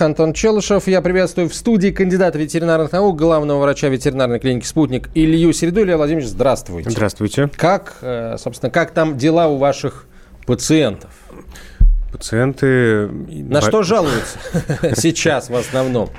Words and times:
Антон 0.00 0.32
Челышев. 0.32 0.86
Я 0.86 1.00
приветствую 1.02 1.48
в 1.48 1.54
студии 1.54 1.90
кандидата 1.90 2.38
ветеринарных 2.38 2.92
наук, 2.92 3.16
главного 3.16 3.60
врача 3.60 3.88
ветеринарной 3.88 4.40
клиники 4.40 4.66
«Спутник» 4.66 5.08
Илью 5.14 5.52
Середу. 5.52 5.82
Илья 5.82 5.96
Владимирович, 5.96 6.28
здравствуйте. 6.28 6.90
Здравствуйте. 6.90 7.50
Как, 7.56 7.96
э, 8.02 8.36
собственно, 8.38 8.70
как 8.70 8.92
там 8.92 9.16
дела 9.16 9.48
у 9.48 9.56
ваших 9.56 10.06
пациентов? 10.46 11.10
Пациенты... 12.12 13.08
На 13.08 13.60
что 13.60 13.82
жалуются 13.82 14.38
сейчас 14.96 15.50
в 15.50 15.56
основном? 15.56 16.10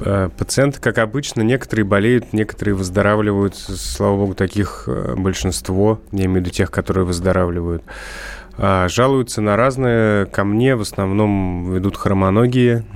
Э, 0.00 0.28
пациенты, 0.36 0.80
как 0.80 0.98
обычно, 0.98 1.42
некоторые 1.42 1.84
болеют, 1.84 2.32
некоторые 2.32 2.74
выздоравливают. 2.74 3.56
Слава 3.56 4.16
богу, 4.16 4.34
таких 4.34 4.84
э, 4.86 5.14
большинство, 5.16 6.00
я 6.12 6.24
имею 6.24 6.32
в 6.32 6.36
виду 6.46 6.50
тех, 6.50 6.70
которые 6.70 7.04
выздоравливают. 7.04 7.82
А, 8.58 8.88
жалуются 8.88 9.40
на 9.40 9.56
разные. 9.56 10.26
Ко 10.26 10.44
мне 10.44 10.76
в 10.76 10.80
основном 10.82 11.72
ведут 11.72 11.96
хромоногие. 11.96 12.84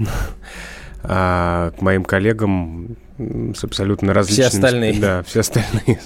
А 1.10 1.70
к 1.78 1.80
моим 1.80 2.04
коллегам 2.04 2.96
с 3.18 3.62
абсолютно 3.62 4.12
различными... 4.12 4.48
Все 4.48 4.58
остальные. 4.58 5.00
Да, 5.00 5.22
все 5.22 5.40
остальные. 5.40 6.00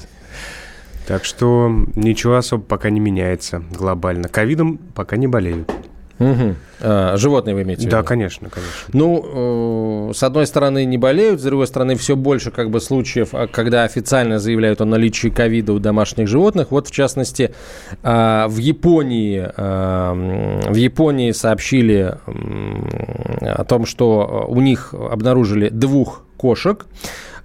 Так 1.06 1.24
что 1.24 1.72
ничего 1.96 2.36
особо 2.36 2.62
пока 2.62 2.90
не 2.90 3.00
меняется 3.00 3.62
глобально. 3.70 4.28
Ковидом 4.28 4.78
пока 4.94 5.16
не 5.16 5.26
болеют. 5.26 5.72
Угу. 6.18 6.54
А, 6.80 7.16
животные 7.16 7.54
вы 7.54 7.62
имеете 7.62 7.82
в 7.82 7.86
виду? 7.86 7.96
Да, 7.96 8.02
конечно, 8.02 8.48
конечно. 8.50 8.72
Ну, 8.92 10.10
э, 10.10 10.14
с 10.14 10.22
одной 10.22 10.46
стороны, 10.46 10.84
не 10.84 10.98
болеют, 10.98 11.40
с 11.40 11.44
другой 11.44 11.66
стороны, 11.66 11.96
все 11.96 12.16
больше 12.16 12.50
как 12.50 12.70
бы 12.70 12.80
случаев, 12.80 13.30
а, 13.32 13.46
когда 13.46 13.84
официально 13.84 14.38
заявляют 14.38 14.80
о 14.80 14.84
наличии 14.84 15.28
ковида 15.28 15.72
у 15.72 15.78
домашних 15.78 16.28
животных. 16.28 16.70
Вот, 16.70 16.88
в 16.88 16.90
частности, 16.90 17.54
э, 18.02 18.46
в 18.48 18.56
Японии, 18.58 19.48
э, 19.56 20.60
в 20.70 20.76
Японии 20.76 21.30
сообщили 21.32 22.16
э, 22.26 23.46
о 23.46 23.64
том, 23.64 23.86
что 23.86 24.46
у 24.48 24.60
них 24.60 24.94
обнаружили 24.94 25.68
двух 25.68 26.24
кошек, 26.42 26.86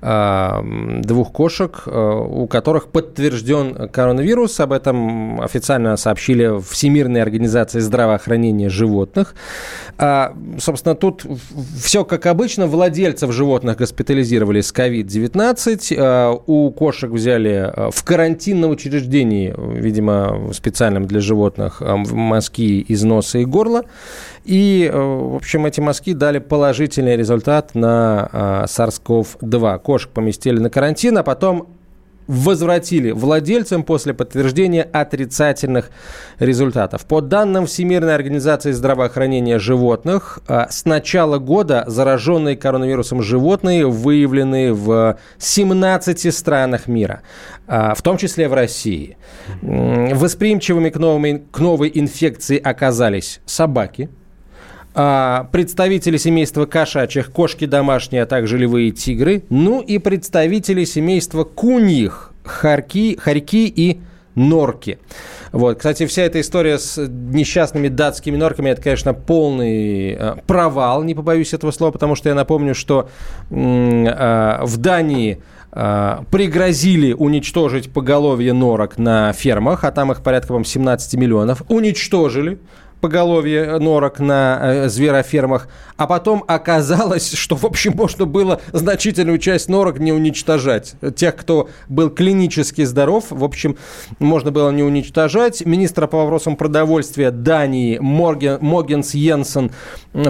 а, 0.01 0.63
двух 1.03 1.31
кошек, 1.31 1.83
а, 1.85 2.19
у 2.19 2.47
которых 2.47 2.87
подтвержден 2.89 3.89
коронавирус. 3.89 4.59
Об 4.59 4.73
этом 4.73 5.39
официально 5.41 5.97
сообщили 5.97 6.59
Всемирной 6.61 7.21
организации 7.21 7.79
здравоохранения 7.79 8.69
животных. 8.69 9.35
А, 9.97 10.33
собственно, 10.59 10.95
тут 10.95 11.25
все 11.79 12.03
как 12.05 12.25
обычно. 12.25 12.65
Владельцев 12.67 13.31
животных 13.31 13.77
госпитализировали 13.77 14.61
с 14.61 14.73
COVID-19. 14.73 16.41
У 16.47 16.71
кошек 16.71 17.11
взяли 17.11 17.71
в 17.91 18.03
карантинном 18.03 18.71
учреждении, 18.71 19.53
видимо, 19.57 20.51
специальном 20.53 21.05
для 21.05 21.19
животных, 21.19 21.81
мазки 21.81 22.81
из 22.81 23.03
носа 23.03 23.39
и 23.39 23.45
горла. 23.45 23.83
И, 24.47 24.89
в 24.93 25.35
общем, 25.35 25.65
эти 25.65 25.81
мазки 25.81 26.13
дали 26.13 26.39
положительный 26.39 27.17
результат 27.17 27.75
на 27.75 28.65
SARS-CoV-2 28.65 29.79
кошек 29.79 30.09
поместили 30.09 30.57
на 30.59 30.69
карантин, 30.69 31.17
а 31.17 31.23
потом 31.23 31.67
возвратили 32.27 33.11
владельцам 33.11 33.83
после 33.83 34.13
подтверждения 34.13 34.83
отрицательных 34.83 35.89
результатов. 36.39 37.05
По 37.05 37.21
данным 37.21 37.65
Всемирной 37.65 38.15
организации 38.15 38.71
здравоохранения 38.71 39.59
животных, 39.59 40.39
а, 40.47 40.67
с 40.69 40.85
начала 40.85 41.39
года 41.39 41.85
зараженные 41.87 42.57
коронавирусом 42.57 43.21
животные 43.21 43.87
выявлены 43.87 44.73
в 44.73 45.17
17 45.37 46.31
странах 46.31 46.87
мира, 46.87 47.21
а, 47.67 47.95
в 47.95 48.01
том 48.01 48.17
числе 48.17 48.49
в 48.49 48.53
России. 48.53 49.17
Восприимчивыми 49.61 50.89
к 50.89 50.97
новой, 50.97 51.43
к 51.51 51.59
новой 51.59 51.91
инфекции 51.93 52.57
оказались 52.57 53.39
собаки– 53.45 54.09
а, 54.19 54.26
представители 55.51 56.17
семейства 56.17 56.65
кошачьих, 56.65 57.31
кошки 57.31 57.65
домашние, 57.65 58.23
а 58.23 58.25
также 58.25 58.57
львы 58.57 58.87
и 58.87 58.91
тигры, 58.91 59.43
ну 59.49 59.81
и 59.81 59.99
представители 59.99 60.85
семейства 60.85 61.43
куньих, 61.43 62.33
хорьки, 62.43 63.15
хорьки 63.15 63.67
и 63.67 63.99
норки. 64.33 64.97
Вот. 65.51 65.77
Кстати, 65.77 66.05
вся 66.05 66.23
эта 66.23 66.41
история 66.41 66.77
с 66.79 66.97
несчастными 67.07 67.87
датскими 67.87 68.37
норками, 68.37 68.69
это, 68.69 68.81
конечно, 68.81 69.13
полный 69.13 70.13
э, 70.13 70.35
провал, 70.45 71.03
не 71.03 71.15
побоюсь 71.15 71.53
этого 71.53 71.71
слова, 71.71 71.91
потому 71.91 72.15
что 72.15 72.29
я 72.29 72.35
напомню, 72.35 72.73
что 72.73 73.09
э, 73.49 74.59
в 74.63 74.77
Дании 74.77 75.41
пригрозили 76.31 77.13
уничтожить 77.13 77.91
поголовье 77.91 78.53
норок 78.53 78.97
на 78.97 79.31
фермах, 79.33 79.83
а 79.83 79.91
там 79.91 80.11
их 80.11 80.23
порядка, 80.23 80.53
по 80.53 80.63
17 80.63 81.13
миллионов, 81.15 81.61
уничтожили 81.67 82.57
поголовье 83.01 83.77
норок 83.79 84.19
на 84.19 84.59
э, 84.61 84.89
зверофермах, 84.89 85.67
а 85.97 86.07
потом 86.07 86.43
оказалось, 86.47 87.33
что, 87.33 87.55
в 87.55 87.65
общем, 87.65 87.93
можно 87.95 88.25
было 88.25 88.61
значительную 88.71 89.37
часть 89.37 89.69
норок 89.69 89.99
не 89.99 90.11
уничтожать. 90.11 90.95
Тех, 91.15 91.35
кто 91.35 91.69
был 91.87 92.09
клинически 92.09 92.83
здоров, 92.83 93.25
в 93.29 93.43
общем, 93.43 93.77
можно 94.19 94.51
было 94.51 94.71
не 94.71 94.83
уничтожать. 94.83 95.65
Министр 95.65 96.07
по 96.07 96.23
вопросам 96.23 96.55
продовольствия 96.55 97.31
Дании 97.31 97.97
Морген, 97.99 98.59
Могенс 98.61 99.13
Йенсен 99.13 99.71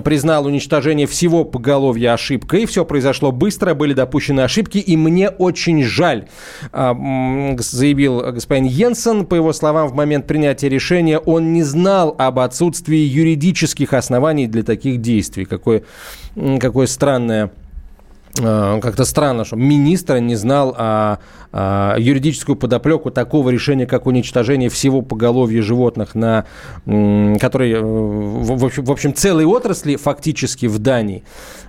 признал 0.03 0.45
уничтожение 0.45 1.07
всего 1.07 1.44
поголовья 1.45 2.13
ошибкой. 2.13 2.66
Все 2.66 2.85
произошло 2.85 3.31
быстро, 3.31 3.73
были 3.73 3.94
допущены 3.94 4.41
ошибки, 4.41 4.78
и 4.78 4.97
мне 4.97 5.29
очень 5.29 5.84
жаль, 5.84 6.28
а, 6.72 6.95
заявил 7.59 8.31
господин 8.31 8.66
Йенсен. 8.66 9.25
По 9.25 9.35
его 9.35 9.53
словам, 9.53 9.88
в 9.88 9.94
момент 9.94 10.28
принятия 10.28 10.69
решения 10.69 11.17
он 11.17 11.53
не 11.53 11.63
знал 11.63 12.16
об 12.17 12.39
отсутствии 12.39 12.56
отсутствии 12.57 12.97
юридических 12.97 13.94
оснований 13.94 14.47
для 14.47 14.63
таких 14.63 15.00
действий. 15.00 15.45
Какое, 15.45 15.84
какое 16.59 16.88
странное 16.88 17.51
как-то 18.37 19.05
странно, 19.05 19.45
что 19.45 19.55
министр 19.55 20.19
не 20.19 20.35
знал 20.35 20.75
о, 20.77 21.19
о 21.51 21.95
юридическую 21.97 22.55
подоплеку 22.55 23.11
такого 23.11 23.49
решения, 23.49 23.85
как 23.85 24.05
уничтожение 24.05 24.69
всего 24.69 25.01
поголовья 25.01 25.61
животных, 25.61 26.15
на, 26.15 26.45
которые, 26.85 27.81
в, 27.81 28.63
общем, 28.63 28.85
в 28.85 28.91
общем, 28.91 29.13
целой 29.13 29.45
отрасли 29.45 29.95
фактически 29.95 30.65
в 30.65 30.79
Дании. 30.79 31.23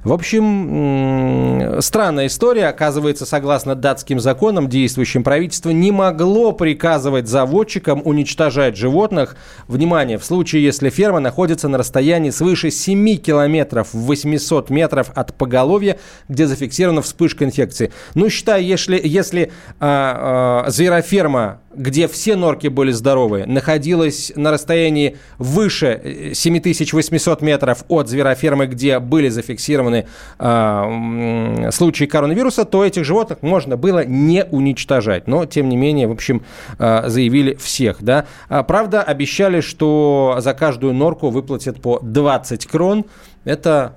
В 0.05 0.13
общем, 0.13 1.81
странная 1.81 2.27
история. 2.27 2.67
Оказывается, 2.67 3.27
согласно 3.27 3.75
датским 3.75 4.21
законам, 4.21 4.69
действующим 4.69 5.25
правительство 5.25 5.71
не 5.71 5.93
могло 5.93 6.53
приказывать 6.53 7.29
заводчикам 7.29 8.03
уничтожать 8.05 8.77
животных. 8.77 9.37
Внимание, 9.67 10.19
в 10.19 10.25
случае, 10.25 10.65
если 10.65 10.91
ферма 10.91 11.21
находится 11.21 11.69
на 11.69 11.79
расстоянии 11.79 12.31
свыше 12.31 12.71
7 12.71 13.17
километров 13.17 13.89
800 13.93 14.71
метров 14.71 15.11
от 15.15 15.35
поголовья, 15.35 15.99
где 16.29 16.47
зафиксирована 16.59 17.03
вспышка 17.03 17.45
инфекции. 17.45 17.91
Ну, 18.15 18.29
считай, 18.29 18.65
если, 18.65 19.01
если 19.03 19.53
а, 19.81 20.65
а, 20.67 20.71
звероферма, 20.71 21.61
где 21.75 22.09
все 22.09 22.35
норки 22.35 22.67
были 22.67 22.91
здоровые, 22.91 23.47
находилась 23.47 24.33
на 24.35 24.51
расстоянии 24.51 25.17
выше 25.39 26.33
7800 26.35 27.41
метров 27.41 27.85
от 27.89 28.09
зверофермы, 28.09 28.67
где 28.67 28.99
были 28.99 29.29
зафиксированы 29.29 30.07
а, 30.39 31.71
случаи 31.71 32.05
коронавируса, 32.05 32.65
то 32.65 32.85
этих 32.85 33.05
животных 33.05 33.43
можно 33.43 33.77
было 33.77 34.05
не 34.05 34.45
уничтожать. 34.45 35.29
Но, 35.29 35.47
тем 35.47 35.69
не 35.69 35.77
менее, 35.77 36.09
в 36.09 36.13
общем, 36.13 36.43
а, 36.79 37.09
заявили 37.09 37.55
всех. 37.55 38.03
Да? 38.03 38.27
А, 38.49 38.65
правда, 38.65 39.03
обещали, 39.03 39.61
что 39.61 40.39
за 40.41 40.55
каждую 40.55 40.95
норку 40.95 41.31
выплатят 41.31 41.81
по 41.81 42.01
20 42.03 42.67
крон. 42.67 43.05
Это 43.45 43.97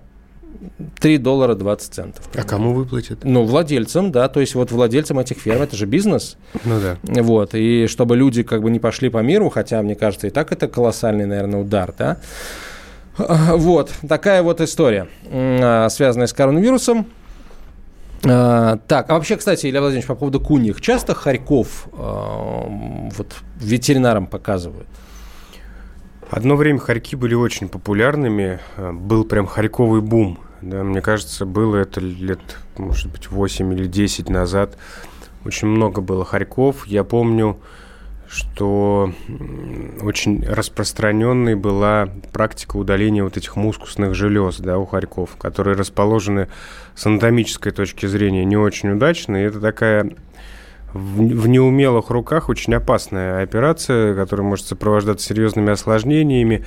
3 0.99 1.17
доллара 1.17 1.55
20 1.55 1.93
центов. 1.93 2.29
А 2.35 2.43
кому 2.43 2.73
выплатят? 2.73 3.23
Ну, 3.23 3.43
владельцам, 3.43 4.11
да, 4.11 4.27
то 4.29 4.39
есть 4.39 4.55
вот 4.55 4.71
владельцам 4.71 5.19
этих 5.19 5.37
ферм, 5.37 5.61
это 5.61 5.75
же 5.75 5.85
бизнес. 5.85 6.37
Ну 6.63 6.79
да. 6.79 6.97
Вот, 7.21 7.55
и 7.55 7.87
чтобы 7.87 8.15
люди 8.15 8.43
как 8.43 8.61
бы 8.61 8.69
не 8.69 8.79
пошли 8.79 9.09
по 9.09 9.19
миру, 9.19 9.49
хотя, 9.49 9.81
мне 9.81 9.95
кажется, 9.95 10.27
и 10.27 10.29
так 10.29 10.51
это 10.51 10.67
колоссальный, 10.67 11.25
наверное, 11.25 11.61
удар, 11.61 11.93
да. 11.97 12.17
Вот, 13.17 13.91
такая 14.07 14.41
вот 14.41 14.61
история, 14.61 15.07
а, 15.29 15.89
связанная 15.89 16.27
с 16.27 16.33
коронавирусом. 16.33 17.07
А, 18.23 18.77
так, 18.87 19.09
а 19.09 19.15
вообще, 19.15 19.35
кстати, 19.35 19.65
Илья 19.65 19.81
Владимирович, 19.81 20.07
по 20.07 20.15
поводу 20.15 20.39
куньих. 20.39 20.79
Часто 20.81 21.13
хорьков 21.13 21.87
а, 21.93 22.67
вот 23.17 23.35
ветеринарам 23.59 24.27
показывают? 24.27 24.87
Одно 26.29 26.55
время 26.55 26.79
хорьки 26.79 27.17
были 27.17 27.33
очень 27.33 27.67
популярными. 27.67 28.59
Был 28.77 29.25
прям 29.25 29.47
хорьковый 29.47 30.01
бум. 30.01 30.39
Да, 30.61 30.83
мне 30.83 31.01
кажется, 31.01 31.45
было 31.45 31.77
это 31.77 31.99
лет, 31.99 32.39
может 32.77 33.11
быть, 33.11 33.31
8 33.31 33.73
или 33.73 33.87
10 33.87 34.29
назад. 34.29 34.77
очень 35.43 35.67
много 35.67 36.01
было 36.01 36.23
хорьков. 36.23 36.85
Я 36.85 37.03
помню, 37.03 37.59
что 38.27 39.11
очень 40.01 40.45
распространенной 40.45 41.55
была 41.55 42.09
практика 42.31 42.77
удаления 42.77 43.23
вот 43.23 43.37
этих 43.37 43.55
мускусных 43.55 44.13
желез 44.13 44.57
да, 44.59 44.77
у 44.77 44.85
хорьков, 44.85 45.35
которые 45.37 45.75
расположены 45.75 46.47
с 46.95 47.05
анатомической 47.05 47.71
точки 47.71 48.05
зрения 48.05 48.45
не 48.45 48.55
очень 48.55 48.91
удачно. 48.91 49.37
И 49.37 49.45
это 49.45 49.59
такая 49.59 50.11
в 50.93 51.47
неумелых 51.47 52.09
руках 52.09 52.49
очень 52.49 52.73
опасная 52.73 53.43
операция, 53.43 54.13
которая 54.13 54.45
может 54.45 54.65
сопровождаться 54.65 55.27
серьезными 55.27 55.71
осложнениями. 55.71 56.65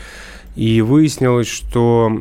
И 0.57 0.83
выяснилось, 0.83 1.49
что 1.49 2.13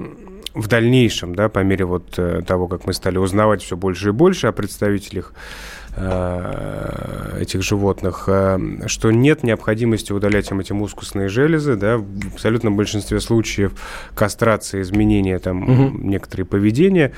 в 0.53 0.67
дальнейшем, 0.67 1.35
да, 1.35 1.49
по 1.49 1.59
мере 1.59 1.85
вот 1.85 2.13
э, 2.17 2.41
того, 2.45 2.67
как 2.67 2.85
мы 2.85 2.93
стали 2.93 3.17
узнавать 3.17 3.63
все 3.63 3.75
больше 3.75 4.09
и 4.09 4.11
больше 4.11 4.47
о 4.47 4.51
представителях 4.51 5.33
э, 5.95 7.37
этих 7.41 7.63
животных, 7.63 8.25
э, 8.27 8.59
что 8.85 9.11
нет 9.11 9.43
необходимости 9.43 10.11
удалять 10.11 10.51
им 10.51 10.59
эти 10.59 10.71
мускусные 10.71 11.27
железы, 11.27 11.75
да, 11.75 11.97
в 11.97 12.33
абсолютном 12.33 12.75
большинстве 12.75 13.19
случаев 13.19 13.73
кастрация, 14.13 14.81
изменения 14.81 15.39
там 15.39 15.63
угу. 15.63 15.97
некоторые 15.97 16.45
поведения 16.45 17.13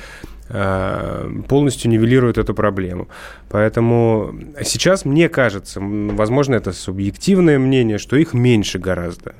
полностью 0.47 1.89
нивелирует 1.89 2.38
эту 2.38 2.53
проблему. 2.53 3.07
Поэтому 3.50 4.33
сейчас 4.63 5.03
мне 5.03 5.27
кажется, 5.27 5.80
возможно, 5.81 6.56
это 6.56 6.71
субъективное 6.71 7.57
мнение, 7.57 7.97
что 7.97 8.15
их 8.15 8.33
меньше 8.33 8.77
гораздо. 8.77 9.33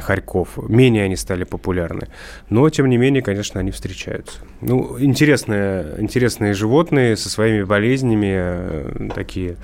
Харьков. 0.00 0.58
Менее 0.68 1.04
они 1.04 1.16
стали 1.16 1.44
популярны. 1.44 2.08
Но, 2.48 2.68
тем 2.70 2.88
не 2.88 2.96
менее, 2.96 3.22
конечно, 3.22 3.60
они 3.60 3.70
встречаются. 3.70 4.38
Ну, 4.60 4.98
интересные, 4.98 5.96
интересные 5.98 6.54
животные 6.54 7.16
со 7.16 7.28
своими 7.28 7.62
болезнями, 7.62 8.32
э, 8.32 9.10
такие 9.14 9.56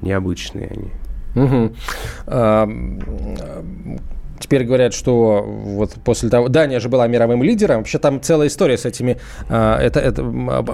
необычные 0.00 0.68
они. 0.68 0.90
Угу. 1.34 1.74
Теперь 4.42 4.64
говорят, 4.64 4.92
что 4.92 5.44
вот 5.46 5.92
после 6.04 6.28
того... 6.28 6.48
Дания 6.48 6.80
же 6.80 6.88
была 6.88 7.06
мировым 7.06 7.44
лидером. 7.44 7.78
Вообще 7.78 8.00
там 8.00 8.20
целая 8.20 8.48
история 8.48 8.76
с 8.76 8.84
этими... 8.84 9.18
А, 9.48 9.80
это, 9.80 10.00
это 10.00 10.24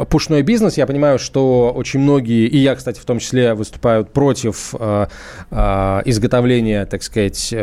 пушной 0.08 0.40
бизнес. 0.40 0.78
Я 0.78 0.86
понимаю, 0.86 1.18
что 1.18 1.70
очень 1.76 2.00
многие, 2.00 2.46
и 2.46 2.56
я, 2.56 2.74
кстати, 2.74 2.98
в 2.98 3.04
том 3.04 3.18
числе, 3.18 3.52
выступают 3.52 4.10
против 4.10 4.74
а, 4.78 5.08
а, 5.50 6.00
изготовления, 6.06 6.86
так 6.86 7.02
сказать, 7.02 7.54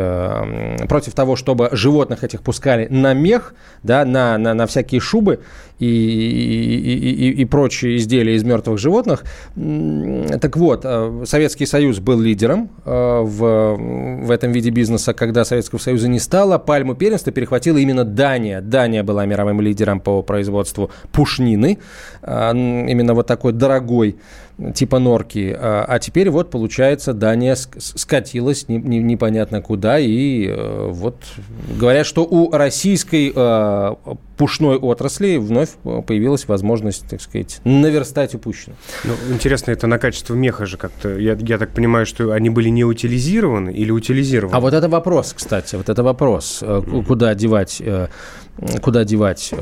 против 0.87 1.13
того, 1.15 1.35
чтобы 1.35 1.69
животных 1.71 2.23
этих 2.23 2.43
пускали 2.43 2.87
на 2.87 3.13
мех, 3.13 3.55
да, 3.81 4.05
на, 4.05 4.37
на, 4.37 4.53
на 4.53 4.67
всякие 4.67 5.01
шубы 5.01 5.39
и, 5.79 5.85
и, 5.85 7.29
и, 7.29 7.41
и 7.41 7.45
прочие 7.45 7.97
изделия 7.97 8.35
из 8.35 8.43
мертвых 8.43 8.77
животных. 8.79 9.23
Так 9.55 10.57
вот, 10.57 10.85
Советский 11.25 11.65
Союз 11.65 11.99
был 11.99 12.19
лидером 12.19 12.69
в, 12.85 13.75
в 13.77 14.31
этом 14.31 14.51
виде 14.51 14.69
бизнеса, 14.69 15.13
когда 15.13 15.45
Советского 15.45 15.79
Союза 15.79 16.07
не 16.07 16.19
стало, 16.19 16.57
пальму 16.57 16.95
первенства 16.95 17.31
перехватила 17.31 17.77
именно 17.77 18.03
Дания. 18.03 18.61
Дания 18.61 19.03
была 19.03 19.25
мировым 19.25 19.61
лидером 19.61 19.99
по 19.99 20.21
производству 20.21 20.91
пушнины, 21.11 21.79
а, 22.21 22.51
именно 22.53 23.13
вот 23.13 23.27
такой 23.27 23.53
дорогой 23.53 24.17
типа 24.73 24.99
норки. 24.99 25.55
А, 25.57 25.85
а 25.87 25.99
теперь 25.99 26.29
вот, 26.29 26.49
получается, 26.49 27.13
Дания 27.13 27.55
скатилась 27.55 28.67
не, 28.67 28.77
не, 28.77 28.99
непонятно 28.99 29.61
куда. 29.61 29.99
И 29.99 30.47
э, 30.47 30.87
вот 30.91 31.17
говорят, 31.77 32.05
что 32.05 32.23
у 32.23 32.51
российской 32.51 33.31
э, 33.35 33.95
пушной 34.37 34.77
отрасли 34.77 35.37
вновь 35.37 35.71
появилась 36.07 36.47
возможность, 36.47 37.07
так 37.09 37.21
сказать, 37.21 37.59
наверстать 37.63 38.35
упущенное. 38.35 38.77
Ну, 39.03 39.13
интересно, 39.33 39.71
это 39.71 39.87
на 39.87 39.97
качество 39.97 40.33
меха 40.33 40.65
же 40.65 40.77
как-то... 40.77 41.17
Я, 41.17 41.37
я 41.39 41.57
так 41.57 41.71
понимаю, 41.71 42.05
что 42.05 42.31
они 42.31 42.49
были 42.49 42.69
не 42.69 42.85
утилизированы 42.85 43.71
или 43.71 43.91
утилизированы? 43.91 44.55
А 44.55 44.59
вот 44.59 44.73
это 44.73 44.87
вопрос, 44.89 45.33
кстати, 45.35 45.75
вот 45.75 45.89
это 45.89 46.03
вопрос. 46.03 46.61
Mm-hmm. 46.61 47.05
Куда 47.05 47.35
девать, 47.35 47.81
куда 48.81 49.03
девать, 49.03 49.53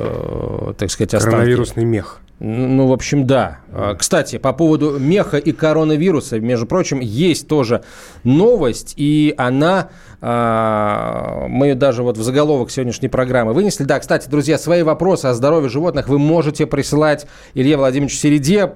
так 0.77 0.91
сказать, 0.91 1.13
останки? 1.13 1.35
Коронавирусный 1.35 1.85
мех. 1.85 2.22
Ну, 2.45 2.87
в 2.87 2.91
общем, 2.91 3.25
да. 3.25 3.59
А, 3.71 3.95
кстати, 3.95 4.37
по 4.37 4.51
поводу 4.51 4.99
меха 4.99 5.37
и 5.37 5.53
коронавируса, 5.53 6.41
между 6.41 6.65
прочим, 6.65 6.99
есть 6.99 7.47
тоже 7.47 7.85
новость, 8.25 8.95
и 8.97 9.33
она 9.37 9.87
а, 10.25 11.47
мы 11.49 11.75
даже 11.75 12.01
вот 12.01 12.17
в 12.17 12.23
заголовок 12.23 12.71
сегодняшней 12.71 13.09
программы 13.09 13.51
вынесли. 13.51 13.83
Да, 13.83 13.99
кстати, 13.99 14.29
друзья, 14.29 14.57
свои 14.57 14.81
вопросы 14.81 15.25
о 15.25 15.33
здоровье 15.33 15.69
животных 15.69 16.07
вы 16.07 16.17
можете 16.17 16.65
присылать 16.65 17.27
Илье 17.55 17.75
Владимировичу 17.75 18.15
Середе 18.15 18.71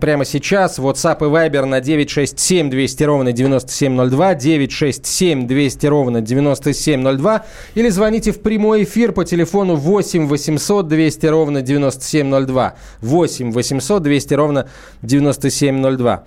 прямо 0.00 0.24
сейчас. 0.24 0.80
WhatsApp 0.80 1.18
и 1.20 1.30
Viber 1.30 1.66
на 1.66 1.80
967 1.80 2.68
200 2.68 3.02
ровно 3.04 3.32
9702, 3.32 4.34
967 4.34 5.46
200 5.46 5.86
ровно 5.86 6.20
9702 6.20 7.44
или 7.76 7.88
звоните 7.90 8.32
в 8.32 8.40
прямой 8.40 8.82
эфир 8.82 9.12
по 9.12 9.24
телефону 9.24 9.76
8 9.76 10.26
800 10.26 10.88
200 10.88 11.26
ровно 11.26 11.62
9702. 11.62 12.74
8 13.08 13.52
800 13.52 14.02
200 14.02 14.34
ровно 14.34 14.66
9702. 15.02 16.24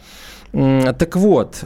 Так 0.53 1.15
вот, 1.15 1.63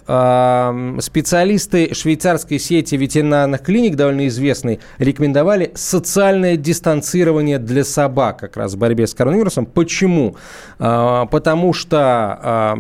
специалисты 1.02 1.96
швейцарской 1.96 2.60
сети 2.60 2.94
ветеринарных 2.96 3.64
клиник, 3.64 3.96
довольно 3.96 4.28
известные, 4.28 4.78
рекомендовали 5.00 5.72
социальное 5.74 6.56
дистанцирование 6.56 7.58
для 7.58 7.84
собак 7.84 8.38
как 8.38 8.58
раз 8.58 8.76
в 8.76 8.78
борьбе 8.78 9.08
с 9.08 9.16
коронавирусом. 9.16 9.66
Почему? 9.66 10.36
А, 10.78 11.26
потому 11.26 11.74
что 11.74 12.76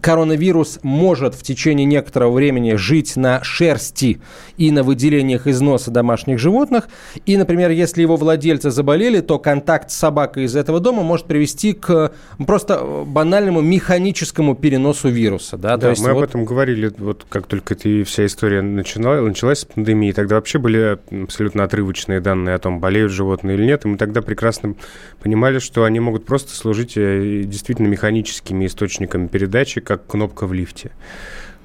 коронавирус 0.00 0.78
может 0.82 1.34
в 1.34 1.42
течение 1.42 1.86
некоторого 1.86 2.32
времени 2.32 2.74
жить 2.74 3.16
на 3.16 3.42
шерсти 3.42 4.20
и 4.56 4.70
на 4.70 4.84
выделениях 4.84 5.48
из 5.48 5.60
носа 5.60 5.90
домашних 5.90 6.38
животных. 6.38 6.88
И, 7.24 7.36
например, 7.36 7.70
если 7.70 8.02
его 8.02 8.14
владельцы 8.14 8.70
заболели, 8.70 9.20
то 9.20 9.40
контакт 9.40 9.90
с 9.90 9.96
собакой 9.96 10.44
из 10.44 10.54
этого 10.54 10.78
дома 10.78 11.02
может 11.02 11.26
привести 11.26 11.72
к 11.72 12.12
просто 12.46 12.80
банальному 13.06 13.60
механическому 13.60 14.54
переносу 14.54 15.08
вируса. 15.16 15.56
Да, 15.56 15.76
да 15.76 15.78
То 15.78 15.90
есть 15.90 16.02
мы 16.02 16.12
вот... 16.12 16.18
об 16.22 16.28
этом 16.28 16.44
говорили, 16.44 16.92
вот 16.98 17.26
как 17.28 17.46
только 17.46 17.74
эта 17.74 18.04
вся 18.04 18.26
история 18.26 18.62
начинала, 18.62 19.26
началась 19.26 19.60
с 19.60 19.64
пандемии, 19.64 20.12
тогда 20.12 20.36
вообще 20.36 20.58
были 20.58 20.98
абсолютно 21.24 21.64
отрывочные 21.64 22.20
данные 22.20 22.54
о 22.54 22.58
том, 22.58 22.78
болеют 22.78 23.10
животные 23.10 23.56
или 23.56 23.64
нет, 23.64 23.84
и 23.84 23.88
мы 23.88 23.96
тогда 23.96 24.22
прекрасно 24.22 24.74
понимали, 25.20 25.58
что 25.58 25.84
они 25.84 26.00
могут 26.00 26.26
просто 26.26 26.54
служить 26.54 26.96
э, 26.96 27.42
действительно 27.44 27.88
механическими 27.88 28.66
источниками 28.66 29.26
передачи, 29.26 29.80
как 29.80 30.06
кнопка 30.06 30.46
в 30.46 30.52
лифте, 30.52 30.92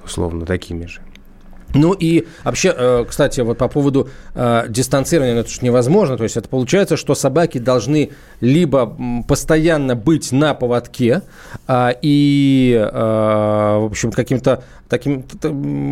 условно, 0.04 0.46
такими 0.46 0.86
же. 0.86 1.00
Ну 1.74 1.92
и 1.92 2.26
вообще, 2.44 2.74
э, 2.76 3.04
кстати, 3.08 3.40
вот 3.40 3.58
по 3.58 3.68
поводу 3.68 4.08
э, 4.34 4.64
дистанцирования, 4.68 5.34
ну, 5.34 5.40
это 5.40 5.50
же 5.50 5.58
невозможно. 5.62 6.16
То 6.16 6.24
есть 6.24 6.36
это 6.36 6.48
получается, 6.48 6.96
что 6.96 7.14
собаки 7.14 7.58
должны 7.58 8.10
либо 8.40 8.96
постоянно 9.26 9.94
быть 9.94 10.32
на 10.32 10.54
поводке 10.54 11.22
а, 11.66 11.94
и, 12.02 12.74
э, 12.74 12.90
в 12.92 13.86
общем, 13.86 14.12
каким-то 14.12 14.62
таким, 14.92 15.22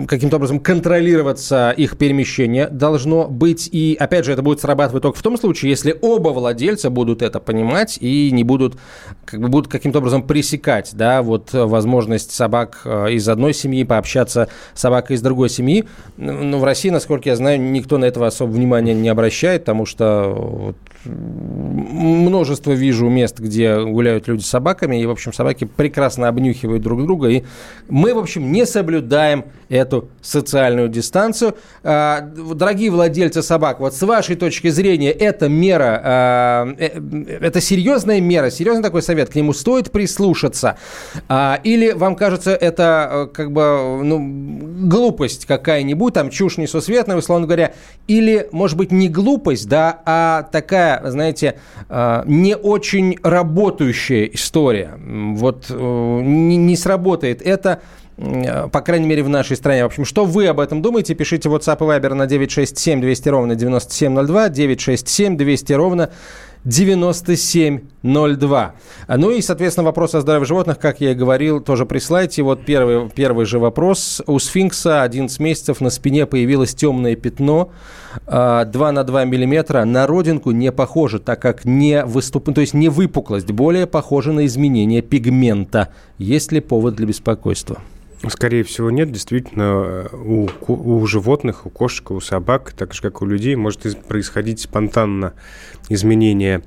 каким-то 0.07 0.37
образом 0.37 0.61
контролироваться 0.61 1.71
их 1.71 1.97
перемещение 1.97 2.69
должно 2.69 3.29
быть. 3.29 3.67
И, 3.73 3.97
опять 3.99 4.27
же, 4.27 4.33
это 4.33 4.43
будет 4.43 4.61
срабатывать 4.61 5.03
только 5.03 5.19
в 5.19 5.23
том 5.23 5.39
случае, 5.39 5.71
если 5.71 5.97
оба 6.03 6.29
владельца 6.29 6.91
будут 6.91 7.23
это 7.23 7.41
понимать 7.41 7.97
и 7.99 8.31
не 8.31 8.45
будут, 8.45 8.77
как 9.25 9.41
бы 9.41 9.49
будут 9.49 9.73
каким-то 9.73 10.01
образом 10.01 10.23
пресекать, 10.23 10.91
да, 10.93 11.23
вот 11.23 11.55
возможность 11.55 12.33
собак 12.33 12.83
э, 12.85 13.13
из 13.13 13.27
одной 13.27 13.55
семьи 13.55 13.85
пообщаться 13.85 14.51
с 14.75 14.81
собакой 14.81 15.17
из 15.17 15.23
другой 15.23 15.49
семьи. 15.49 15.87
Но 16.19 16.59
в 16.59 16.65
России, 16.65 16.91
насколько 16.91 17.31
я 17.31 17.37
знаю, 17.37 17.59
никто 17.59 17.97
на 17.97 18.05
этого 18.05 18.27
особо 18.27 18.51
внимания 18.51 18.93
не 18.93 19.09
обращает, 19.09 19.63
потому 19.63 19.87
что 19.87 20.31
вот, 20.37 20.77
множество 21.05 22.73
вижу 22.73 23.09
мест, 23.09 23.39
где 23.39 23.81
гуляют 23.81 24.29
люди 24.29 24.43
с 24.43 24.47
собаками, 24.47 25.01
и, 25.01 25.07
в 25.07 25.11
общем, 25.11 25.33
собаки 25.33 25.65
прекрасно 25.65 26.29
обнюхивают 26.29 26.83
друг 26.83 27.03
друга, 27.03 27.29
и 27.29 27.45
мы, 27.89 28.13
в 28.15 28.19
общем, 28.19 28.53
не 28.53 28.67
соблюдаем 28.67 29.45
эту 29.69 30.11
социальную 30.21 30.89
дистанцию. 30.89 31.57
А, 31.83 32.21
дорогие 32.21 32.91
владельцы 32.91 33.43
собак, 33.43 33.81
вот 33.81 33.95
с 33.95 34.03
вашей 34.03 34.37
точки 34.37 34.69
зрения, 34.69 35.11
эта 35.11 35.49
мера, 35.49 36.01
а, 36.05 36.75
э, 36.79 37.39
это 37.41 37.61
серьезная 37.61 38.21
мера, 38.21 38.51
серьезный 38.51 38.83
такой 38.83 39.03
совет, 39.03 39.31
к 39.31 39.35
нему 39.35 39.53
стоит 39.53 39.91
прислушаться? 39.91 40.77
А, 41.29 41.61
или 41.65 41.93
вам 41.93 42.17
кажется, 42.17 42.51
это 42.51 43.09
э, 43.11 43.27
как 43.33 43.53
бы 43.53 44.03
ну, 44.03 44.19
глупость 44.89 45.47
какая-нибудь, 45.47 46.15
там 46.15 46.31
чушь 46.31 46.59
несусветная, 46.59 47.17
условно 47.17 47.47
говоря, 47.47 47.73
или, 48.07 48.49
может 48.53 48.77
быть, 48.77 48.93
не 48.93 49.09
глупость, 49.09 49.69
да, 49.69 50.03
а 50.05 50.43
такая 50.51 50.90
знаете, 51.05 51.59
а, 51.89 52.25
не 52.27 52.57
очень 52.57 53.19
работающая 53.23 54.25
история. 54.27 54.99
Вот 54.99 55.67
э, 55.71 56.21
не 56.23 56.77
сработает 56.77 57.43
это 57.43 57.81
по 58.71 58.83
крайней 58.83 59.07
мере, 59.07 59.23
в 59.23 59.31
нашей 59.31 59.57
стране. 59.57 59.83
В 59.83 59.87
общем, 59.87 60.05
что 60.05 60.27
вы 60.27 60.47
об 60.47 60.61
этом 60.61 60.83
думаете? 60.83 61.15
Пишите 61.15 61.49
WhatsApp 61.49 61.79
и 61.79 61.85
Viber 61.85 62.13
на 62.13 62.27
967 62.27 63.01
200 63.01 63.29
ровно 63.31 63.55
9702, 63.55 64.49
967 64.51 65.37
200 65.39 65.73
ровно 65.73 66.11
9702. 66.65 68.75
Ну 69.09 69.31
и, 69.31 69.41
соответственно, 69.41 69.85
вопрос 69.85 70.15
о 70.15 70.21
здоровье 70.21 70.47
животных, 70.47 70.79
как 70.79 71.01
я 71.01 71.13
и 71.13 71.15
говорил, 71.15 71.61
тоже 71.61 71.87
присылайте. 71.87 72.43
Вот 72.43 72.63
первый, 72.65 73.09
первый 73.09 73.47
же 73.47 73.59
вопрос. 73.59 74.21
У 74.27 74.39
сфинкса 74.39 75.03
11 75.03 75.41
месяцев 75.41 75.81
на 75.81 75.89
спине 75.91 76.27
появилось 76.27 76.75
темное 76.75 77.17
пятно 77.17 77.71
2 78.27 78.27
а, 78.27 78.93
на 78.93 79.05
2 79.05 79.25
миллиметра. 79.25 79.85
На 79.85 80.07
родинку 80.07 80.51
не 80.51 80.71
похоже, 80.73 81.19
так 81.19 81.41
как 81.41 81.65
не 81.65 82.05
выступ... 82.05 82.55
то 82.55 82.61
есть 82.61 82.75
не 82.75 82.91
выпуклость, 82.91 83.51
более 83.51 83.87
похоже 83.87 84.33
на 84.33 84.45
изменение 84.47 85.03
пигмента. 85.03 85.89
Есть 86.19 86.53
ли 86.53 86.61
повод 86.61 86.95
для 86.97 87.07
беспокойства? 87.07 87.81
Скорее 88.29 88.65
всего, 88.65 88.91
нет. 88.91 89.11
Действительно, 89.11 90.07
у, 90.13 90.49
у 90.69 91.07
животных, 91.07 91.65
у 91.65 91.71
кошек, 91.71 92.11
у 92.11 92.21
собак, 92.21 92.73
так 92.73 92.93
же, 92.93 93.01
как 93.01 93.23
у 93.23 93.27
людей, 93.27 93.57
может 93.57 93.99
происходить 94.07 94.61
спонтанно 94.61 95.33
изменение 95.89 96.63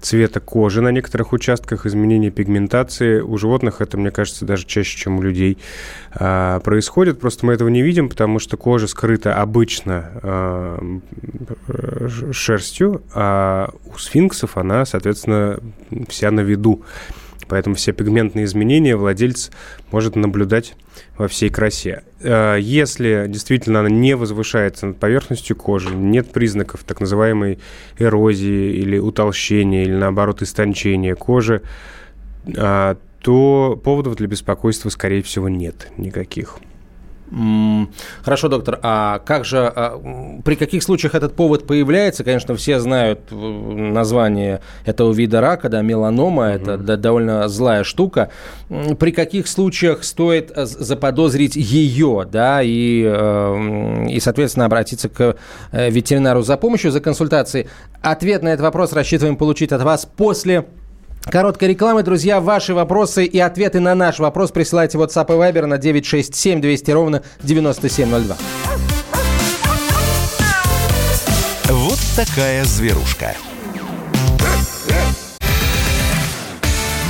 цвета 0.00 0.40
кожи 0.40 0.80
на 0.80 0.88
некоторых 0.88 1.32
участках, 1.32 1.84
изменение 1.84 2.30
пигментации. 2.30 3.20
У 3.20 3.36
животных 3.36 3.80
это, 3.80 3.98
мне 3.98 4.10
кажется, 4.10 4.46
даже 4.46 4.66
чаще, 4.66 4.96
чем 4.96 5.18
у 5.18 5.22
людей 5.22 5.58
а, 6.12 6.60
происходит. 6.60 7.20
Просто 7.20 7.44
мы 7.44 7.52
этого 7.52 7.68
не 7.68 7.82
видим, 7.82 8.08
потому 8.08 8.38
что 8.38 8.56
кожа 8.56 8.86
скрыта 8.86 9.34
обычно 9.40 10.10
а, 10.22 11.00
шерстью, 12.32 13.02
а 13.14 13.70
у 13.94 13.98
сфинксов 13.98 14.56
она, 14.56 14.86
соответственно, 14.86 15.60
вся 16.08 16.30
на 16.30 16.40
виду. 16.40 16.82
Поэтому 17.54 17.76
все 17.76 17.92
пигментные 17.92 18.46
изменения 18.46 18.96
владелец 18.96 19.52
может 19.92 20.16
наблюдать 20.16 20.74
во 21.16 21.28
всей 21.28 21.50
красе. 21.50 22.02
Э, 22.18 22.56
если 22.60 23.26
действительно 23.28 23.78
она 23.78 23.88
не 23.88 24.16
возвышается 24.16 24.86
над 24.86 24.98
поверхностью 24.98 25.54
кожи, 25.54 25.94
нет 25.94 26.32
признаков 26.32 26.82
так 26.82 26.98
называемой 26.98 27.60
эрозии 27.96 28.72
или 28.72 28.98
утолщения, 28.98 29.84
или 29.84 29.94
наоборот 29.94 30.42
истончения 30.42 31.14
кожи, 31.14 31.62
э, 32.46 32.96
то 33.20 33.80
поводов 33.84 34.16
для 34.16 34.26
беспокойства, 34.26 34.88
скорее 34.88 35.22
всего, 35.22 35.48
нет 35.48 35.92
никаких. 35.96 36.58
Хорошо, 38.22 38.48
доктор, 38.48 38.78
а 38.82 39.18
как 39.18 39.44
же, 39.44 39.58
а, 39.74 40.40
при 40.44 40.54
каких 40.54 40.82
случаях 40.82 41.14
этот 41.14 41.34
повод 41.34 41.66
появляется? 41.66 42.22
Конечно, 42.22 42.54
все 42.54 42.78
знают 42.78 43.20
э, 43.30 43.34
название 43.34 44.60
этого 44.84 45.12
вида 45.12 45.40
рака, 45.40 45.68
да, 45.68 45.82
меланома, 45.82 46.50
mm-hmm. 46.50 46.54
это 46.54 46.78
да, 46.78 46.96
довольно 46.96 47.48
злая 47.48 47.82
штука. 47.82 48.30
При 48.68 49.10
каких 49.10 49.48
случаях 49.48 50.04
стоит 50.04 50.52
э, 50.54 50.64
заподозрить 50.64 51.56
ее, 51.56 52.26
да, 52.30 52.62
и, 52.62 53.02
э, 53.04 54.06
и 54.10 54.20
соответственно, 54.20 54.66
обратиться 54.66 55.08
к 55.08 55.36
ветеринару 55.72 56.42
за 56.42 56.56
помощью, 56.56 56.92
за 56.92 57.00
консультацией? 57.00 57.66
Ответ 58.00 58.42
на 58.42 58.48
этот 58.48 58.62
вопрос 58.62 58.92
рассчитываем 58.92 59.36
получить 59.36 59.72
от 59.72 59.82
вас 59.82 60.06
после 60.06 60.66
Короткая 61.26 61.70
реклама, 61.70 62.02
друзья. 62.02 62.40
Ваши 62.40 62.74
вопросы 62.74 63.24
и 63.24 63.38
ответы 63.38 63.80
на 63.80 63.94
наш 63.94 64.18
вопрос 64.18 64.50
присылайте 64.50 64.98
WhatsApp 64.98 65.26
и 65.28 65.52
Viber 65.52 65.66
на 65.66 65.78
967 65.78 66.60
200 66.60 66.90
ровно 66.90 67.22
9702. 67.42 68.36
Вот 71.70 71.98
такая 72.16 72.64
зверушка. 72.64 73.34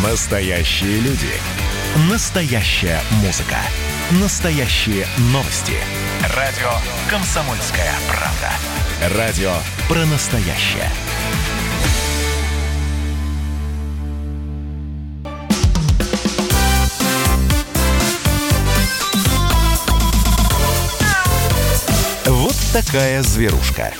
Настоящие 0.02 1.00
люди. 1.00 1.32
Настоящая 2.10 3.00
музыка. 3.24 3.56
Настоящие 4.20 5.06
новости. 5.32 5.74
Радио 6.36 6.70
«Комсомольская 7.08 7.92
правда». 8.08 9.16
Радио 9.16 9.52
про 9.88 10.04
настоящее. 10.06 10.90
Такая 22.74 23.22
зверушка. 23.22 23.92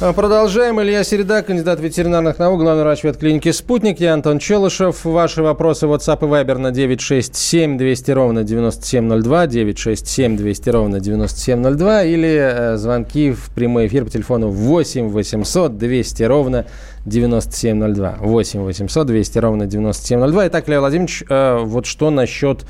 А, 0.00 0.12
продолжаем. 0.12 0.80
Илья 0.80 1.02
Середа, 1.02 1.42
кандидат 1.42 1.80
ветеринарных 1.80 2.38
наук, 2.38 2.60
главный 2.60 2.84
врач 2.84 3.02
ветклиники 3.02 3.50
«Спутник». 3.50 3.98
Я 3.98 4.14
Антон 4.14 4.38
Челышев. 4.38 5.04
Ваши 5.04 5.42
вопросы 5.42 5.86
WhatsApp 5.86 6.18
и 6.20 6.30
Viber 6.30 6.58
на 6.58 6.70
967 6.70 7.76
200 7.76 8.10
ровно 8.12 8.44
9702, 8.44 9.46
967 9.48 10.36
200 10.36 10.70
ровно 10.70 11.00
9702 11.00 12.02
или 12.04 12.28
э, 12.28 12.76
звонки 12.76 13.32
в 13.32 13.50
прямой 13.50 13.88
эфир 13.88 14.04
по 14.04 14.10
телефону 14.12 14.50
8 14.50 15.08
800 15.08 15.76
200 15.76 16.22
ровно 16.22 16.66
9702. 17.04 18.18
8 18.20 18.60
800 18.60 19.06
200 19.08 19.38
ровно 19.38 19.66
9702. 19.66 20.46
Итак, 20.46 20.68
Лев 20.68 20.78
Владимирович, 20.78 21.24
э, 21.28 21.58
вот 21.64 21.86
что 21.86 22.10
насчет 22.10 22.64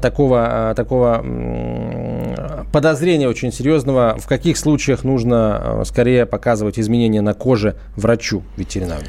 такого, 0.00 0.70
а, 0.70 0.74
такого 0.74 1.24
подозрения 2.72 3.28
очень 3.28 3.52
серьезного, 3.52 4.16
в 4.18 4.26
каких 4.26 4.56
случаях 4.56 5.04
нужно 5.04 5.80
а, 5.80 5.84
скорее 5.84 6.26
показывать 6.26 6.78
изменения 6.78 7.20
на 7.20 7.34
коже 7.34 7.76
врачу 7.96 8.42
ветеринару? 8.56 9.02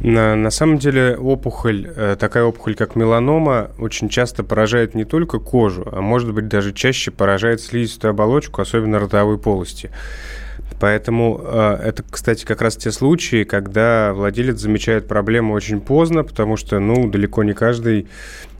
На, 0.00 0.34
на 0.34 0.50
самом 0.50 0.78
деле 0.78 1.16
опухоль, 1.16 1.88
э, 1.94 2.16
такая 2.18 2.44
опухоль, 2.44 2.74
как 2.74 2.96
меланома, 2.96 3.70
очень 3.78 4.08
часто 4.08 4.42
поражает 4.42 4.94
не 4.94 5.04
только 5.04 5.38
кожу, 5.38 5.88
а 5.90 6.00
может 6.00 6.34
быть 6.34 6.48
даже 6.48 6.72
чаще 6.72 7.10
поражает 7.10 7.60
слизистую 7.60 8.10
оболочку, 8.10 8.60
особенно 8.60 8.98
ротовой 8.98 9.38
полости. 9.38 9.90
Поэтому 10.80 11.40
э, 11.42 11.78
это, 11.84 12.02
кстати, 12.08 12.44
как 12.44 12.62
раз 12.62 12.76
те 12.76 12.90
случаи, 12.90 13.44
когда 13.44 14.12
владелец 14.12 14.58
замечает 14.58 15.06
проблему 15.08 15.54
очень 15.54 15.80
поздно, 15.80 16.24
потому 16.24 16.56
что, 16.56 16.78
ну, 16.80 17.08
далеко 17.08 17.42
не 17.42 17.54
каждый 17.54 18.08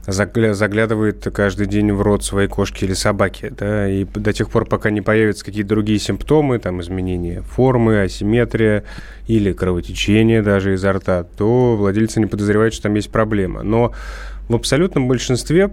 заглядывает 0.07 1.23
каждый 1.33 1.65
день 1.65 1.91
в 1.91 2.01
рот 2.01 2.23
своей 2.23 2.47
кошки 2.47 2.85
или 2.85 2.93
собаки, 2.93 3.51
да, 3.57 3.89
и 3.89 4.05
до 4.05 4.33
тех 4.33 4.51
пор, 4.51 4.65
пока 4.65 4.91
не 4.91 5.01
появятся 5.01 5.43
какие-то 5.43 5.69
другие 5.69 5.97
симптомы, 5.97 6.59
там, 6.59 6.79
изменение 6.81 7.41
формы, 7.41 8.01
асимметрия 8.01 8.83
или 9.27 9.51
кровотечение 9.51 10.43
даже 10.43 10.75
изо 10.75 10.93
рта, 10.93 11.23
то 11.23 11.75
владельцы 11.75 12.19
не 12.19 12.27
подозревают, 12.27 12.73
что 12.73 12.83
там 12.83 12.93
есть 12.93 13.11
проблема. 13.11 13.63
Но 13.63 13.93
в 14.47 14.53
абсолютном 14.53 15.07
большинстве 15.07 15.71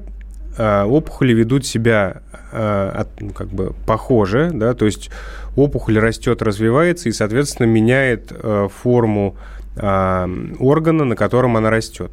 опухоли 0.59 1.33
ведут 1.33 1.67
себя 1.67 2.23
э, 2.53 3.05
ну, 3.21 3.31
как 3.31 3.49
бы 3.49 3.75
похоже, 3.87 4.51
да, 4.53 4.75
то 4.75 4.85
есть 4.85 5.11
опухоль 5.57 5.99
растет, 5.99 6.43
развивается 6.43 7.09
и, 7.09 7.13
соответственно, 7.13 7.67
меняет 7.67 8.31
э, 8.31 8.69
форму 8.83 9.37
органа, 9.75 11.05
на 11.05 11.17
котором 11.17 11.57
она 11.57 11.71
растет. 11.71 12.11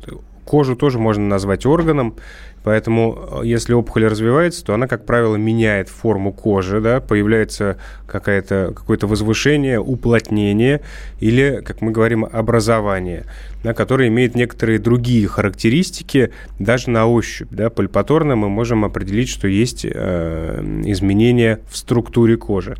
Кожу 0.50 0.76
тоже 0.76 0.98
можно 0.98 1.24
назвать 1.28 1.68
органом, 1.68 2.16
поэтому 2.64 3.44
э, 3.44 3.46
если 3.46 3.74
опухоль 3.74 4.08
развивается, 4.08 4.66
то 4.66 4.74
она, 4.74 4.88
как 4.88 5.06
правило, 5.06 5.36
меняет 5.36 5.90
форму 5.90 6.34
кожи, 6.34 6.82
да, 6.82 7.02
появляется 7.02 7.78
какое-то 8.08 8.74
какое 8.76 8.98
возвышение, 9.00 9.80
уплотнение 9.80 10.82
или, 11.20 11.62
как 11.64 11.82
мы 11.82 11.92
говорим, 11.92 12.26
образование, 12.26 13.26
да, 13.64 13.76
которое 13.76 14.08
имеет 14.08 14.34
некоторые 14.34 14.80
другие 14.80 15.28
характеристики 15.28 16.32
даже 16.58 16.90
на 16.90 17.06
ощупь. 17.06 17.50
Да, 17.52 17.70
пальпаторно 17.70 18.36
мы 18.36 18.50
можем 18.50 18.86
определить, 18.86 19.30
что 19.30 19.48
есть 19.48 19.86
э, 19.86 20.82
изменения 20.86 21.60
в 21.70 21.78
структуре 21.78 22.38
кожи. 22.38 22.76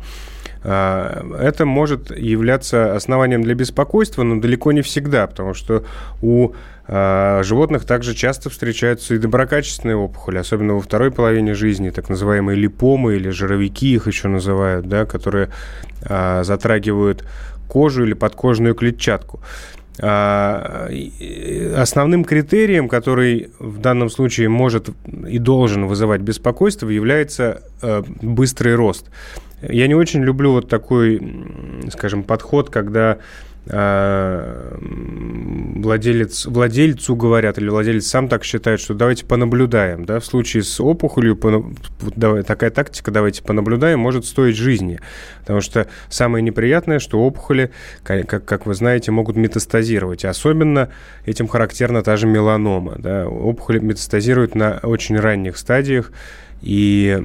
А, 0.62 1.24
это 1.40 1.64
может 1.64 2.16
являться 2.16 2.94
основанием 2.94 3.42
для 3.42 3.54
беспокойства, 3.54 4.22
но 4.22 4.38
далеко 4.40 4.70
не 4.72 4.82
всегда, 4.82 5.26
потому 5.26 5.54
что 5.54 5.84
у 6.20 6.52
а, 6.86 7.42
животных 7.42 7.86
также 7.86 8.14
часто 8.14 8.50
встречаются 8.50 9.14
и 9.14 9.18
доброкачественные 9.18 9.96
опухоли, 9.96 10.36
особенно 10.38 10.74
во 10.74 10.80
второй 10.80 11.10
половине 11.10 11.54
жизни, 11.54 11.88
так 11.90 12.10
называемые 12.10 12.56
липомы 12.56 13.16
или 13.16 13.30
жировики 13.30 13.94
их 13.94 14.06
еще 14.06 14.28
называют, 14.28 14.86
да, 14.86 15.06
которые 15.06 15.48
а, 16.04 16.44
затрагивают 16.44 17.24
кожу 17.68 18.04
или 18.04 18.14
подкожную 18.14 18.74
клетчатку. 18.74 19.40
Основным 19.98 20.94
критерием, 22.24 22.88
который 22.88 23.50
в 23.58 23.78
данном 23.78 24.08
случае 24.08 24.48
может 24.48 24.88
и 25.28 25.38
должен 25.38 25.86
вызывать 25.86 26.22
беспокойство, 26.22 26.88
является 26.88 27.62
быстрый 28.22 28.76
рост. 28.76 29.10
Я 29.62 29.86
не 29.88 29.94
очень 29.94 30.22
люблю 30.22 30.52
вот 30.52 30.68
такой, 30.68 31.20
скажем, 31.90 32.22
подход, 32.22 32.70
когда 32.70 33.18
Э, 33.66 34.78
владелец, 34.80 36.46
владельцу 36.46 37.14
говорят, 37.14 37.58
или 37.58 37.68
владелец 37.68 38.06
сам 38.06 38.28
так 38.28 38.42
считает, 38.42 38.80
что 38.80 38.94
давайте 38.94 39.26
понаблюдаем. 39.26 40.06
Да? 40.06 40.18
В 40.18 40.24
случае 40.24 40.62
с 40.62 40.80
опухолью 40.80 41.38
давай, 42.16 42.42
такая 42.42 42.70
тактика 42.70 43.10
«давайте 43.10 43.42
понаблюдаем» 43.42 44.00
может 44.00 44.24
стоить 44.24 44.56
жизни. 44.56 44.98
Потому 45.40 45.60
что 45.60 45.86
самое 46.08 46.42
неприятное, 46.42 46.98
что 46.98 47.20
опухоли, 47.20 47.70
как, 48.02 48.44
как 48.44 48.66
вы 48.66 48.74
знаете, 48.74 49.12
могут 49.12 49.36
метастазировать. 49.36 50.24
Особенно 50.24 50.88
этим 51.26 51.46
характерна 51.46 52.02
та 52.02 52.16
же 52.16 52.26
меланома. 52.26 52.96
Да? 52.98 53.28
Опухоли 53.28 53.78
метастазируют 53.78 54.54
на 54.54 54.80
очень 54.82 55.18
ранних 55.18 55.58
стадиях, 55.58 56.12
и 56.62 57.18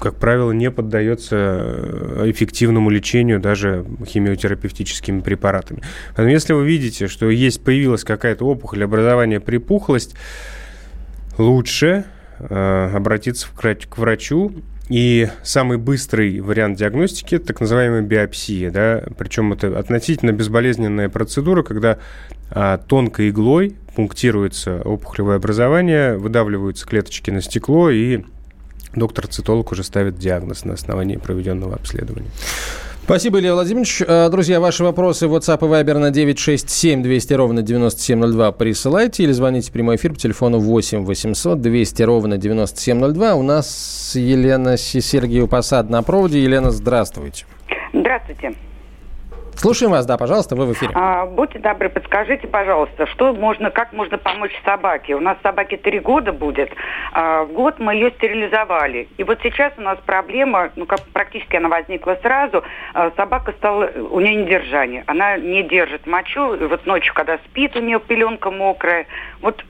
как 0.00 0.16
правило, 0.16 0.52
не 0.52 0.70
поддается 0.70 1.36
э, 1.36 2.30
эффективному 2.30 2.90
лечению 2.90 3.40
даже 3.40 3.84
химиотерапевтическими 4.06 5.20
препаратами. 5.20 5.82
Поэтому 6.10 6.30
если 6.30 6.52
вы 6.52 6.66
видите, 6.66 7.08
что 7.08 7.28
есть, 7.28 7.62
появилась 7.62 8.04
какая-то 8.04 8.44
опухоль, 8.44 8.84
образование, 8.84 9.40
припухлость, 9.40 10.14
лучше 11.38 12.04
э, 12.38 12.90
обратиться 12.94 13.48
к 13.54 13.98
врачу 13.98 14.52
и 14.88 15.28
самый 15.44 15.78
быстрый 15.78 16.40
вариант 16.40 16.78
диагностики– 16.78 17.38
так 17.38 17.60
называемая 17.60 18.02
биопсия. 18.02 18.70
Да? 18.70 19.04
Причем 19.16 19.52
это 19.52 19.78
относительно 19.78 20.32
безболезненная 20.32 21.08
процедура, 21.08 21.62
когда 21.62 21.98
а, 22.50 22.78
тонкой 22.78 23.30
иглой 23.30 23.76
пунктируется 23.94 24.82
опухолевое 24.84 25.36
образование, 25.36 26.16
выдавливаются 26.16 26.86
клеточки 26.86 27.30
на 27.30 27.40
стекло, 27.40 27.90
и 27.90 28.22
доктор-цитолог 28.94 29.72
уже 29.72 29.84
ставит 29.84 30.16
диагноз 30.18 30.64
на 30.64 30.74
основании 30.74 31.16
проведенного 31.16 31.74
обследования. 31.74 32.30
Спасибо, 33.04 33.40
Илья 33.40 33.54
Владимирович. 33.54 34.02
Э, 34.06 34.28
друзья, 34.30 34.60
ваши 34.60 34.84
вопросы 34.84 35.26
в 35.26 35.34
WhatsApp 35.34 35.58
и 35.58 35.68
Viber 35.68 35.98
на 35.98 36.10
967 36.12 37.02
200 37.02 37.32
ровно 37.32 37.62
9702 37.62 38.52
присылайте 38.52 39.24
или 39.24 39.32
звоните 39.32 39.70
в 39.70 39.72
прямой 39.72 39.96
эфир 39.96 40.12
по 40.12 40.18
телефону 40.18 40.60
8 40.60 41.04
800 41.04 41.60
200 41.60 42.02
ровно 42.04 42.38
9702. 42.38 43.34
У 43.34 43.42
нас 43.42 44.12
Елена 44.14 44.76
Сергеева 44.76 45.48
Посад 45.48 45.90
на 45.90 46.04
проводе. 46.04 46.40
Елена, 46.40 46.70
здравствуйте. 46.70 47.46
Здравствуйте. 47.92 48.54
Слушаем 49.60 49.92
вас, 49.92 50.06
да, 50.06 50.16
пожалуйста, 50.16 50.56
вы 50.56 50.64
в 50.64 50.72
эфире. 50.72 50.92
А, 50.94 51.26
будьте 51.26 51.58
добры, 51.58 51.90
подскажите, 51.90 52.48
пожалуйста, 52.48 53.06
что 53.08 53.34
можно, 53.34 53.70
как 53.70 53.92
можно 53.92 54.16
помочь 54.16 54.58
собаке? 54.64 55.14
У 55.14 55.20
нас 55.20 55.36
собаке 55.42 55.76
три 55.76 55.98
года 55.98 56.32
будет. 56.32 56.70
А, 57.12 57.44
год 57.44 57.78
мы 57.78 57.92
ее 57.92 58.10
стерилизовали. 58.12 59.06
И 59.18 59.22
вот 59.22 59.38
сейчас 59.42 59.74
у 59.76 59.82
нас 59.82 59.98
проблема, 60.06 60.70
ну 60.76 60.86
как 60.86 61.02
практически 61.12 61.56
она 61.56 61.68
возникла 61.68 62.16
сразу, 62.22 62.64
а, 62.94 63.12
собака 63.18 63.52
стала, 63.52 63.90
у 64.10 64.18
нее 64.20 64.36
недержание. 64.36 65.04
Она 65.06 65.36
не 65.36 65.62
держит 65.62 66.06
мочу. 66.06 66.54
И 66.54 66.64
вот 66.64 66.86
ночью, 66.86 67.12
когда 67.12 67.36
спит, 67.50 67.76
у 67.76 67.80
нее 67.80 68.00
пеленка 68.00 68.50
мокрая. 68.50 69.04
Вот 69.42 69.62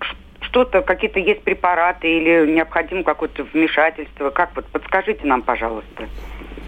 что-то, 0.50 0.83
какие-то 0.83 1.21
есть 1.21 1.42
препараты 1.42 2.09
или 2.09 2.52
необходимо 2.52 3.04
какое-то 3.04 3.45
вмешательство? 3.45 4.30
Как 4.30 4.50
вот 4.57 4.66
подскажите 4.66 5.25
нам, 5.25 5.42
пожалуйста. 5.42 6.09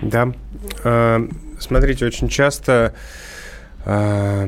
Да. 0.00 0.32
А, 0.84 1.20
смотрите, 1.58 2.06
очень 2.06 2.28
часто 2.28 2.94
а, 3.84 4.46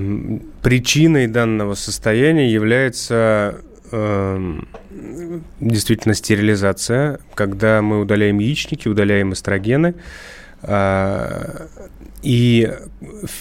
причиной 0.62 1.26
данного 1.26 1.75
состояния 1.75 2.50
является 2.50 3.61
а, 3.93 4.61
действительно 5.61 6.14
стерилизация, 6.14 7.19
когда 7.35 7.83
мы 7.83 8.00
удаляем 8.00 8.38
яичники, 8.38 8.88
удаляем 8.88 9.33
эстрогены, 9.33 9.95
и 12.25 12.73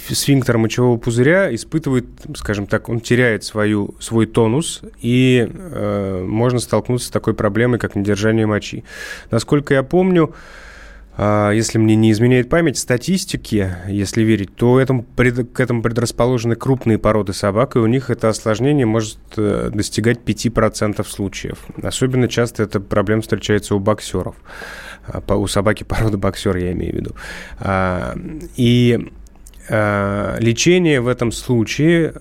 сфинктер 0.09 0.57
мочевого 0.57 0.97
пузыря 0.97 1.53
испытывает, 1.55 2.05
скажем 2.35 2.67
так, 2.67 2.89
он 2.89 2.99
теряет 2.99 3.43
свою, 3.43 3.95
свой 3.99 4.25
тонус, 4.25 4.81
и 5.01 5.47
э, 5.49 6.23
можно 6.27 6.59
столкнуться 6.59 7.07
с 7.07 7.11
такой 7.11 7.33
проблемой, 7.33 7.79
как 7.79 7.95
недержание 7.95 8.45
мочи. 8.45 8.83
Насколько 9.31 9.73
я 9.73 9.83
помню, 9.83 10.35
а, 11.15 11.51
если 11.51 11.77
мне 11.77 11.95
не 11.95 12.11
изменяет 12.11 12.49
память, 12.49 12.77
статистики, 12.77 13.75
если 13.87 14.23
верить, 14.23 14.55
то 14.55 14.79
этому, 14.79 15.03
к 15.03 15.59
этому 15.59 15.83
предрасположены 15.83 16.55
крупные 16.55 16.97
породы 16.97 17.33
собак, 17.33 17.75
и 17.75 17.79
у 17.79 17.85
них 17.85 18.09
это 18.09 18.29
осложнение 18.29 18.87
может 18.87 19.19
э, 19.37 19.69
достигать 19.71 20.19
5% 20.25 21.07
случаев. 21.07 21.59
Особенно 21.81 22.27
часто 22.27 22.63
эта 22.63 22.79
проблема 22.79 23.21
встречается 23.21 23.75
у 23.75 23.79
боксеров. 23.79 24.35
А, 25.07 25.36
у 25.36 25.48
собаки 25.48 25.83
породы 25.83 26.17
боксер, 26.17 26.55
я 26.57 26.72
имею 26.72 26.93
в 26.93 26.95
виду. 26.95 27.15
А, 27.60 28.15
и 28.55 29.12
лечение 29.69 31.00
в 31.00 31.07
этом 31.07 31.31
случае 31.31 32.15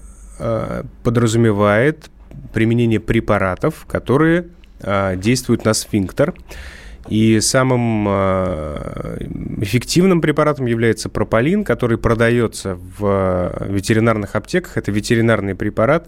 подразумевает 1.03 2.09
применение 2.53 3.01
препаратов, 3.01 3.85
которые 3.89 4.47
действуют 5.17 5.65
на 5.65 5.75
сфинктер. 5.75 6.35
И 7.09 7.41
самым 7.41 8.07
эффективным 9.61 10.21
препаратом 10.21 10.67
является 10.67 11.09
прополин, 11.09 11.65
который 11.65 11.99
продается 11.99 12.79
в 12.97 13.67
ветеринарных 13.69 14.37
аптеках. 14.37 14.77
Это 14.77 14.93
ветеринарный 14.93 15.57
препарат. 15.57 16.07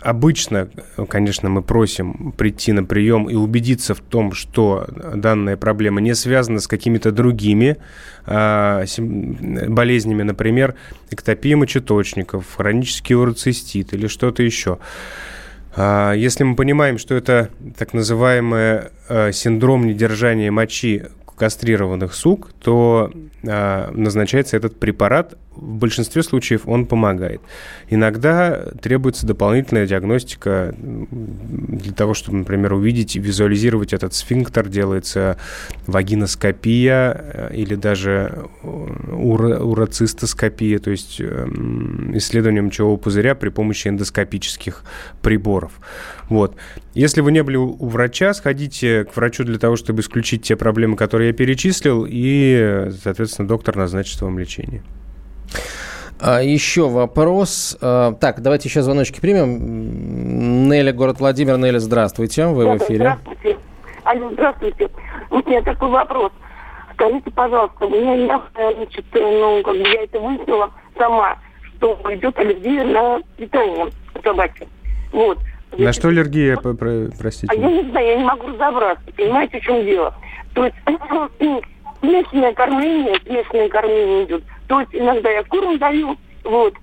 Обычно, 0.00 0.70
конечно, 1.08 1.50
мы 1.50 1.62
просим 1.62 2.32
прийти 2.32 2.72
на 2.72 2.84
прием 2.84 3.28
и 3.28 3.34
убедиться 3.34 3.94
в 3.94 4.00
том, 4.00 4.32
что 4.32 4.86
данная 5.14 5.58
проблема 5.58 6.00
не 6.00 6.14
связана 6.14 6.60
с 6.60 6.66
какими-то 6.66 7.12
другими 7.12 7.76
а, 8.24 8.84
болезнями, 8.98 10.22
например, 10.22 10.74
эктопия 11.10 11.54
мочеточников, 11.56 12.46
хронический 12.56 13.14
уроцистит 13.14 13.92
или 13.92 14.06
что-то 14.06 14.42
еще. 14.42 14.78
А, 15.76 16.14
если 16.14 16.44
мы 16.44 16.56
понимаем, 16.56 16.96
что 16.96 17.14
это 17.14 17.50
так 17.76 17.92
называемый 17.92 18.84
э, 19.08 19.32
синдром 19.32 19.86
недержания 19.86 20.50
мочи 20.50 21.04
кастрированных 21.40 22.14
сук, 22.14 22.52
то 22.62 23.10
назначается 23.42 24.56
этот 24.56 24.78
препарат. 24.78 25.34
В 25.54 25.76
большинстве 25.76 26.22
случаев 26.22 26.62
он 26.66 26.86
помогает. 26.86 27.40
Иногда 27.88 28.66
требуется 28.80 29.26
дополнительная 29.26 29.86
диагностика 29.86 30.74
для 30.78 31.92
того, 31.92 32.14
чтобы, 32.14 32.38
например, 32.38 32.72
увидеть 32.74 33.16
и 33.16 33.20
визуализировать 33.20 33.92
этот 33.92 34.14
сфинктер. 34.14 34.68
Делается 34.68 35.38
вагиноскопия 35.86 37.12
э, 37.12 37.54
или 37.54 37.74
даже 37.74 38.46
уро 38.62 39.58
уроцистоскопия, 39.58 40.78
то 40.78 40.90
есть 40.90 41.20
эм, 41.20 42.16
исследование 42.16 42.62
мочевого 42.62 42.96
пузыря 42.96 43.34
при 43.34 43.48
помощи 43.48 43.88
эндоскопических 43.88 44.84
приборов. 45.22 45.80
Вот. 46.28 46.56
Если 46.94 47.20
вы 47.20 47.32
не 47.32 47.42
были 47.42 47.56
у 47.56 47.86
врача, 47.88 48.34
сходите 48.34 49.04
к 49.04 49.16
врачу 49.16 49.44
для 49.44 49.58
того, 49.58 49.76
чтобы 49.76 50.00
исключить 50.00 50.42
те 50.42 50.56
проблемы, 50.56 50.96
которые 50.96 51.28
я 51.28 51.32
перечислил, 51.32 52.06
и, 52.08 52.90
соответственно, 53.02 53.29
доктор 53.38 53.76
назначит 53.76 54.20
вам 54.20 54.38
лечение. 54.38 54.82
А 56.20 56.42
еще 56.42 56.88
вопрос. 56.88 57.78
А, 57.80 58.12
так, 58.12 58.42
давайте 58.42 58.68
еще 58.68 58.82
звоночки 58.82 59.20
примем. 59.20 60.68
Неля, 60.68 60.92
город 60.92 61.20
Владимир. 61.20 61.56
Неля, 61.56 61.78
здравствуйте. 61.78 62.46
Вы 62.46 62.64
да, 62.64 62.72
в 62.72 62.78
эфире. 62.78 63.18
Здравствуйте. 63.22 63.58
Алло, 64.04 64.30
здравствуйте. 64.32 64.90
У 65.30 65.36
меня 65.36 65.62
такой 65.62 65.88
вопрос. 65.88 66.32
Скажите, 66.94 67.30
пожалуйста, 67.30 67.86
у 67.86 67.90
меня 67.90 68.14
я, 68.14 68.42
значит, 68.76 69.06
ну, 69.14 69.62
как 69.64 69.74
бы 69.74 69.88
я 69.88 70.02
это 70.02 70.20
выяснила 70.20 70.70
сама, 70.98 71.38
что 71.76 71.98
идет 72.10 72.38
аллергия 72.38 72.84
на 72.84 73.20
питание 73.38 73.86
собаки. 74.22 74.68
Вот. 75.12 75.38
На 75.78 75.92
что 75.94 76.08
аллергия, 76.08 76.58
простите? 76.58 77.46
А 77.50 77.54
я 77.54 77.70
не 77.70 77.90
знаю, 77.90 78.06
я 78.06 78.16
не 78.16 78.24
могу 78.24 78.48
разобраться. 78.48 79.04
Понимаете, 79.16 79.60
в 79.60 79.62
чем 79.62 79.84
дело? 79.84 80.14
То 80.52 80.64
есть 80.66 80.76
смешанное 82.00 82.52
кормление, 82.52 83.16
смешанное 83.24 83.68
кормление 83.68 84.24
идет. 84.24 84.42
То 84.66 84.80
есть 84.80 84.94
иногда 84.94 85.30
я 85.30 85.42
корм 85.44 85.78
даю, 85.78 86.16
вот, 86.44 86.74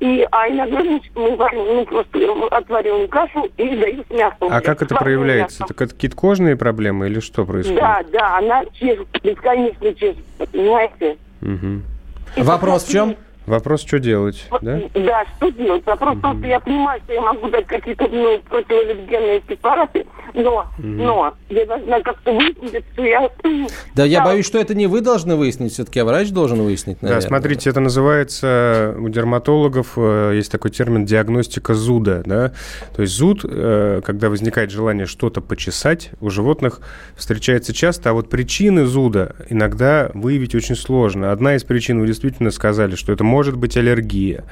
и, 0.00 0.26
а 0.32 0.48
иногда 0.48 0.80
значит, 0.80 1.12
мы 1.14 1.36
варим, 1.36 1.76
ну, 1.76 1.84
просто 1.84 2.18
отвариваем 2.50 3.06
кашу 3.08 3.48
и 3.58 3.76
даю 3.76 4.02
с 4.08 4.10
мясом. 4.10 4.48
А 4.50 4.60
как 4.62 4.80
это 4.82 4.94
проявляется? 4.94 5.64
Так 5.68 5.82
это 5.82 5.94
какие-то 5.94 6.16
кожные 6.16 6.56
проблемы 6.56 7.06
или 7.06 7.20
что 7.20 7.44
происходит? 7.44 7.80
Да, 7.80 8.02
да, 8.10 8.38
она 8.38 8.64
чешется, 8.72 9.12
бесконечно 9.22 9.94
чешется, 9.94 10.46
понимаете? 10.50 11.18
Угу. 11.42 12.44
Вопрос 12.44 12.84
в 12.84 12.90
чем? 12.90 13.16
Вопрос, 13.46 13.82
что 13.82 13.98
делать, 13.98 14.46
да? 14.62 14.80
Да, 14.94 15.24
что 15.36 15.50
делать. 15.50 15.84
Вопрос 15.86 16.20
том, 16.20 16.38
что 16.38 16.46
я 16.46 16.60
понимаю, 16.60 17.00
что 17.04 17.12
я 17.12 17.20
могу 17.20 17.48
дать 17.48 17.66
какие-то 17.66 18.06
ну, 18.08 18.40
противоаллергенные 18.48 19.40
препараты, 19.40 20.06
но, 20.34 20.66
угу. 20.78 20.86
но 20.86 21.34
я 21.48 21.66
должна 21.66 22.00
как-то 22.00 22.32
выяснить, 22.32 22.84
что 22.92 23.02
я... 23.02 23.30
Да, 23.94 24.04
я 24.04 24.24
боюсь, 24.24 24.46
что 24.46 24.58
это 24.58 24.74
не 24.74 24.86
вы 24.86 25.00
должны 25.00 25.36
выяснить, 25.36 25.72
все-таки, 25.72 26.00
а 26.00 26.04
врач 26.04 26.30
должен 26.30 26.62
выяснить, 26.62 27.02
наверное. 27.02 27.22
Да, 27.22 27.28
смотрите, 27.28 27.70
это 27.70 27.80
называется 27.80 28.94
у 28.98 29.08
дерматологов, 29.08 29.92
э, 29.96 30.32
есть 30.34 30.52
такой 30.52 30.70
термин 30.70 31.04
диагностика 31.04 31.74
зуда, 31.74 32.22
да? 32.24 32.52
То 32.94 33.02
есть 33.02 33.14
зуд, 33.14 33.44
э, 33.44 34.00
когда 34.04 34.28
возникает 34.28 34.70
желание 34.70 35.06
что-то 35.06 35.40
почесать, 35.40 36.10
у 36.20 36.30
животных 36.30 36.80
встречается 37.16 37.72
часто, 37.72 38.10
а 38.10 38.12
вот 38.12 38.28
причины 38.28 38.86
зуда 38.86 39.34
иногда 39.48 40.10
выявить 40.14 40.54
очень 40.54 40.76
сложно. 40.76 41.32
Одна 41.32 41.56
из 41.56 41.64
причин, 41.64 42.00
вы 42.00 42.06
действительно 42.06 42.50
сказали, 42.50 42.94
что 42.94 43.12
это 43.12 43.24
может 43.30 43.56
быть 43.56 43.76
аллергия. 43.76 44.44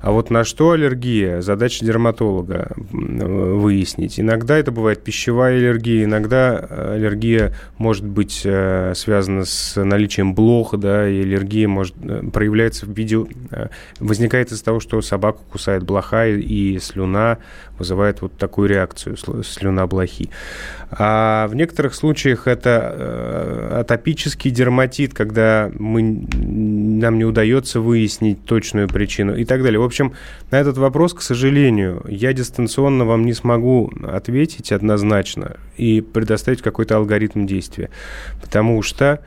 А 0.00 0.12
вот 0.12 0.30
на 0.30 0.44
что 0.44 0.70
аллергия? 0.70 1.42
Задача 1.42 1.84
дерматолога 1.84 2.72
выяснить. 2.90 4.18
Иногда 4.18 4.56
это 4.56 4.72
бывает 4.72 5.04
пищевая 5.04 5.56
аллергия, 5.56 6.04
иногда 6.04 6.56
аллергия 6.58 7.54
может 7.76 8.06
быть 8.06 8.40
э, 8.44 8.94
связана 8.96 9.44
с 9.44 9.82
наличием 9.82 10.34
блох, 10.34 10.74
да, 10.78 11.06
и 11.06 11.20
аллергия 11.20 11.68
может 11.68 11.94
э, 12.02 12.22
проявляется 12.32 12.86
в 12.86 12.96
виде... 12.96 13.26
Э, 13.50 13.68
возникает 13.98 14.52
из-за 14.52 14.64
того, 14.64 14.80
что 14.80 15.02
собаку 15.02 15.42
кусает 15.52 15.82
блоха 15.82 16.26
и 16.26 16.78
слюна 16.78 17.36
вызывает 17.80 18.20
вот 18.20 18.36
такую 18.36 18.68
реакцию 18.68 19.16
слюна 19.16 19.86
блохи. 19.86 20.30
А 20.90 21.48
в 21.48 21.54
некоторых 21.54 21.94
случаях 21.94 22.46
это 22.46 22.94
э, 22.94 23.80
атопический 23.80 24.50
дерматит, 24.50 25.14
когда 25.14 25.70
мы, 25.78 26.02
нам 26.02 27.18
не 27.18 27.24
удается 27.24 27.80
выяснить 27.80 28.44
точную 28.44 28.86
причину 28.86 29.34
и 29.34 29.44
так 29.44 29.62
далее. 29.62 29.80
В 29.80 29.84
общем, 29.84 30.12
на 30.50 30.60
этот 30.60 30.76
вопрос, 30.76 31.14
к 31.14 31.22
сожалению, 31.22 32.04
я 32.06 32.32
дистанционно 32.34 33.04
вам 33.06 33.24
не 33.24 33.32
смогу 33.32 33.90
ответить 34.06 34.72
однозначно 34.72 35.56
и 35.78 36.02
предоставить 36.02 36.60
какой-то 36.60 36.96
алгоритм 36.96 37.46
действия, 37.46 37.88
потому 38.42 38.82
что 38.82 39.20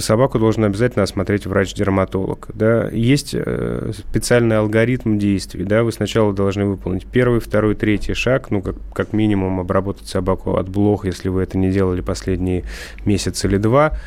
собаку 0.00 0.38
должен 0.38 0.64
обязательно 0.64 1.02
осмотреть 1.02 1.46
врач-дерматолог. 1.46 2.48
Да. 2.54 2.88
Есть 2.90 3.34
э, 3.34 3.92
специальный 3.96 4.58
алгоритм 4.58 5.18
действий. 5.18 5.64
Да. 5.64 5.82
Вы 5.82 5.92
сначала 5.92 6.32
должны 6.32 6.64
выполнить 6.64 7.06
первый, 7.06 7.40
второй, 7.40 7.74
третий 7.74 8.14
шаг, 8.14 8.50
ну, 8.50 8.62
как, 8.62 8.76
как 8.94 9.12
минимум 9.12 9.60
обработать 9.60 10.08
собаку 10.08 10.56
от 10.56 10.68
блох, 10.68 11.04
если 11.04 11.28
вы 11.28 11.42
это 11.42 11.58
не 11.58 11.70
делали 11.70 12.00
последние 12.00 12.64
месяц 13.04 13.44
или 13.44 13.56
два, 13.56 13.98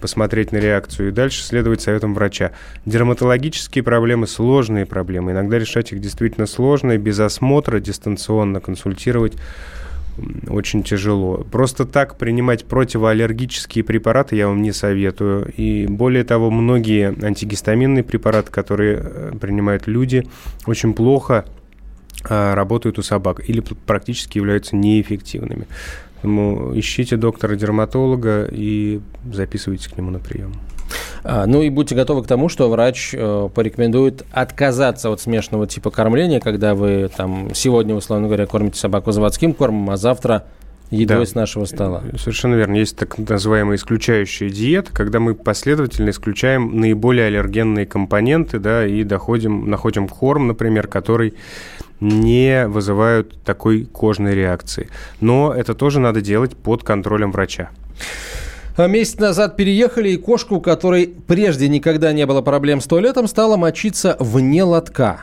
посмотреть 0.00 0.52
на 0.52 0.58
реакцию 0.58 1.08
и 1.08 1.12
дальше 1.12 1.42
следовать 1.42 1.80
советам 1.80 2.14
врача. 2.14 2.52
Дерматологические 2.86 3.82
проблемы– 3.82 4.26
сложные 4.28 4.86
проблемы. 4.86 5.32
Иногда 5.32 5.58
решать 5.58 5.92
их 5.92 6.00
действительно 6.00 6.46
сложно, 6.46 6.92
и 6.92 6.98
без 6.98 7.18
осмотра 7.18 7.80
дистанционно 7.80 8.60
консультировать 8.60 9.34
очень 10.48 10.82
тяжело. 10.82 11.46
Просто 11.50 11.86
так 11.86 12.18
принимать 12.18 12.64
противоаллергические 12.64 13.84
препараты 13.84 14.36
я 14.36 14.48
вам 14.48 14.62
не 14.62 14.72
советую. 14.72 15.52
И 15.56 15.86
более 15.86 16.24
того, 16.24 16.50
многие 16.50 17.14
антигистаминные 17.24 18.04
препараты, 18.04 18.50
которые 18.50 19.00
э, 19.02 19.32
принимают 19.40 19.86
люди, 19.86 20.26
очень 20.66 20.94
плохо 20.94 21.44
а, 22.28 22.54
работают 22.54 22.98
у 22.98 23.02
собак 23.02 23.48
или 23.48 23.60
практически 23.60 24.38
являются 24.38 24.76
неэффективными. 24.76 25.66
Поэтому 26.14 26.72
ищите 26.78 27.16
доктора-дерматолога 27.16 28.46
и 28.50 29.00
записывайтесь 29.32 29.88
к 29.88 29.96
нему 29.96 30.10
на 30.10 30.18
прием. 30.18 30.52
А, 31.22 31.46
ну 31.46 31.62
и 31.62 31.70
будьте 31.70 31.94
готовы 31.94 32.22
к 32.22 32.26
тому, 32.26 32.48
что 32.48 32.68
врач 32.70 33.14
э, 33.14 33.48
порекомендует 33.54 34.24
отказаться 34.32 35.10
от 35.10 35.20
смешанного 35.20 35.66
типа 35.66 35.90
кормления, 35.90 36.40
когда 36.40 36.74
вы 36.74 37.10
там 37.14 37.54
сегодня, 37.54 37.94
условно 37.94 38.26
говоря, 38.26 38.46
кормите 38.46 38.78
собаку 38.78 39.12
заводским 39.12 39.52
кормом, 39.52 39.90
а 39.90 39.96
завтра 39.96 40.44
едой 40.90 41.20
да. 41.20 41.26
с 41.26 41.34
нашего 41.34 41.64
стола. 41.64 42.02
Совершенно 42.18 42.54
верно. 42.54 42.76
Есть 42.76 42.96
так 42.96 43.16
называемая 43.18 43.76
исключающая 43.76 44.50
диета, 44.50 44.92
когда 44.92 45.20
мы 45.20 45.34
последовательно 45.34 46.10
исключаем 46.10 46.80
наиболее 46.80 47.26
аллергенные 47.26 47.86
компоненты, 47.86 48.58
да, 48.58 48.86
и 48.86 49.04
доходим, 49.04 49.70
находим 49.70 50.08
корм, 50.08 50.48
например, 50.48 50.88
который 50.88 51.34
не 52.00 52.66
вызывают 52.66 53.38
такой 53.42 53.84
кожной 53.84 54.34
реакции. 54.34 54.88
Но 55.20 55.54
это 55.54 55.74
тоже 55.74 56.00
надо 56.00 56.20
делать 56.20 56.56
под 56.56 56.82
контролем 56.82 57.30
врача. 57.30 57.70
А 58.76 58.86
месяц 58.86 59.18
назад 59.18 59.56
переехали, 59.56 60.10
и 60.10 60.16
кошку, 60.16 60.56
у 60.56 60.60
которой 60.60 61.14
прежде 61.26 61.68
никогда 61.68 62.12
не 62.12 62.26
было 62.26 62.42
проблем 62.42 62.80
с 62.80 62.86
туалетом, 62.86 63.26
стала 63.26 63.56
мочиться 63.56 64.16
вне 64.18 64.62
лотка. 64.62 65.22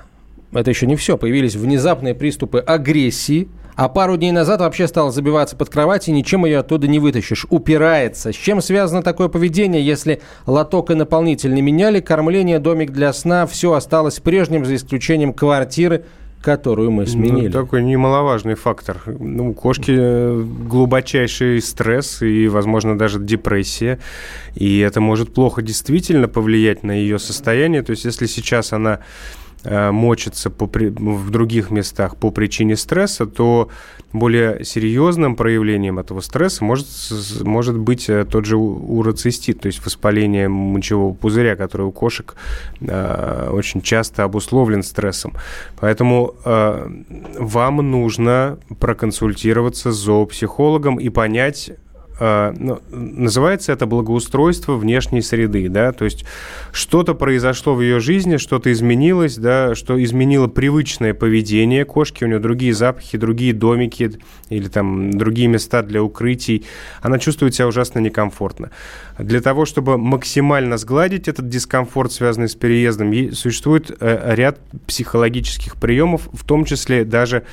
Это 0.51 0.69
еще 0.69 0.87
не 0.87 0.95
все. 0.95 1.17
Появились 1.17 1.55
внезапные 1.55 2.15
приступы 2.15 2.59
агрессии. 2.59 3.49
А 3.75 3.89
пару 3.89 4.17
дней 4.17 4.31
назад 4.31 4.61
вообще 4.61 4.87
стала 4.87 5.11
забиваться 5.11 5.55
под 5.55 5.69
кровать, 5.69 6.07
и 6.07 6.11
ничем 6.11 6.45
ее 6.45 6.59
оттуда 6.59 6.87
не 6.87 6.97
вытащишь. 6.97 7.45
Упирается. 7.51 8.33
С 8.33 8.35
чем 8.35 8.59
связано 8.59 9.03
такое 9.03 9.27
поведение, 9.27 9.85
если 9.85 10.19
лоток 10.47 10.89
и 10.89 10.95
наполнитель 10.95 11.53
не 11.53 11.61
меняли, 11.61 11.99
кормление, 11.99 12.57
домик 12.57 12.89
для 12.89 13.13
сна, 13.13 13.45
все 13.45 13.73
осталось 13.73 14.19
прежним, 14.19 14.65
за 14.65 14.75
исключением 14.75 15.31
квартиры, 15.31 16.05
которую 16.41 16.91
мы 16.91 17.07
сменили. 17.07 17.47
Ну, 17.47 17.51
такой 17.51 17.83
немаловажный 17.83 18.55
фактор. 18.55 19.01
Ну, 19.05 19.49
у 19.49 19.53
кошки 19.53 19.93
э, 19.97 20.43
глубочайший 20.43 21.61
стресс 21.61 22.21
и, 22.21 22.47
возможно, 22.47 22.97
даже 22.97 23.19
депрессия. 23.19 23.99
И 24.55 24.79
это 24.79 25.01
может 25.01 25.33
плохо 25.33 25.61
действительно 25.61 26.27
повлиять 26.27 26.83
на 26.83 26.91
ее 26.91 27.19
состояние. 27.19 27.81
То 27.81 27.91
есть, 27.91 28.05
если 28.05 28.27
сейчас 28.27 28.73
она 28.73 28.99
мочится 29.63 30.49
по, 30.49 30.65
в 30.65 31.29
других 31.29 31.71
местах 31.71 32.15
по 32.15 32.31
причине 32.31 32.77
стресса, 32.77 33.25
то 33.25 33.69
более 34.13 34.63
серьезным 34.63 35.35
проявлением 35.35 35.99
этого 35.99 36.21
стресса 36.21 36.63
может, 36.63 36.87
может 37.41 37.77
быть 37.77 38.09
э, 38.09 38.25
тот 38.25 38.45
же 38.45 38.57
уроцистит, 38.57 39.61
то 39.61 39.67
есть 39.67 39.83
воспаление 39.85 40.47
мочевого 40.47 41.13
пузыря, 41.13 41.55
который 41.55 41.85
у 41.87 41.91
кошек 41.91 42.35
э, 42.81 43.49
очень 43.51 43.81
часто 43.81 44.23
обусловлен 44.23 44.83
стрессом. 44.83 45.33
Поэтому 45.79 46.35
э, 46.45 46.89
вам 47.37 47.77
нужно 47.91 48.57
проконсультироваться 48.79 49.91
с 49.91 49.95
зоопсихологом 49.95 50.99
и 50.99 51.09
понять, 51.09 51.71
называется 52.19 53.71
это 53.71 53.85
благоустройство 53.85 54.75
внешней 54.75 55.21
среды, 55.21 55.69
да, 55.69 55.91
то 55.91 56.05
есть 56.05 56.25
что-то 56.71 57.13
произошло 57.13 57.75
в 57.75 57.81
ее 57.81 57.99
жизни, 57.99 58.37
что-то 58.37 58.71
изменилось, 58.71 59.37
да, 59.37 59.75
что 59.75 60.01
изменило 60.03 60.47
привычное 60.47 61.13
поведение. 61.13 61.85
Кошки, 61.85 62.23
у 62.23 62.27
нее 62.27 62.39
другие 62.39 62.73
запахи, 62.73 63.17
другие 63.17 63.53
домики 63.53 64.19
или 64.49 64.67
там 64.67 65.11
другие 65.11 65.47
места 65.47 65.83
для 65.83 66.01
укрытий, 66.01 66.65
она 67.01 67.19
чувствует 67.19 67.53
себя 67.53 67.67
ужасно 67.67 67.99
некомфортно. 67.99 68.71
Для 69.19 69.41
того, 69.41 69.65
чтобы 69.65 69.97
максимально 69.97 70.77
сгладить 70.77 71.27
этот 71.27 71.49
дискомфорт, 71.49 72.11
связанный 72.11 72.49
с 72.49 72.55
переездом, 72.55 73.13
существует 73.33 73.95
э, 73.99 74.35
ряд 74.35 74.59
психологических 74.87 75.75
приемов, 75.75 76.29
в 76.33 76.43
том 76.43 76.65
числе 76.65 77.03
даже 77.03 77.43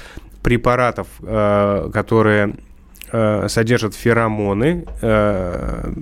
препаратов, 0.43 1.09
э, 1.23 1.91
которые 1.93 2.55
Э, 3.17 3.47
содержат 3.49 3.95
феромоны, 3.95 4.87
э, 5.01 5.93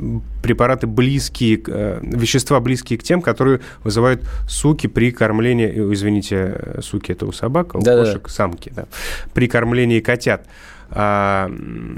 препараты 0.43 0.87
близкие, 0.87 1.61
э, 1.67 1.99
вещества 2.01 2.59
близкие 2.59 2.99
к 2.99 3.03
тем, 3.03 3.21
которые 3.21 3.61
вызывают 3.85 4.23
суки 4.49 4.87
при 4.87 5.11
кормлении, 5.11 5.69
извините, 5.93 6.79
суки 6.81 7.13
это 7.13 7.27
у 7.27 7.33
собак, 7.33 7.75
а 7.75 7.79
у 7.79 7.83
да, 7.83 7.99
кошек 7.99 8.23
да. 8.23 8.31
самки, 8.31 8.73
да, 8.75 8.87
при 9.35 9.47
кормлении 9.47 10.01
котят 10.01 10.47
а, 10.91 11.51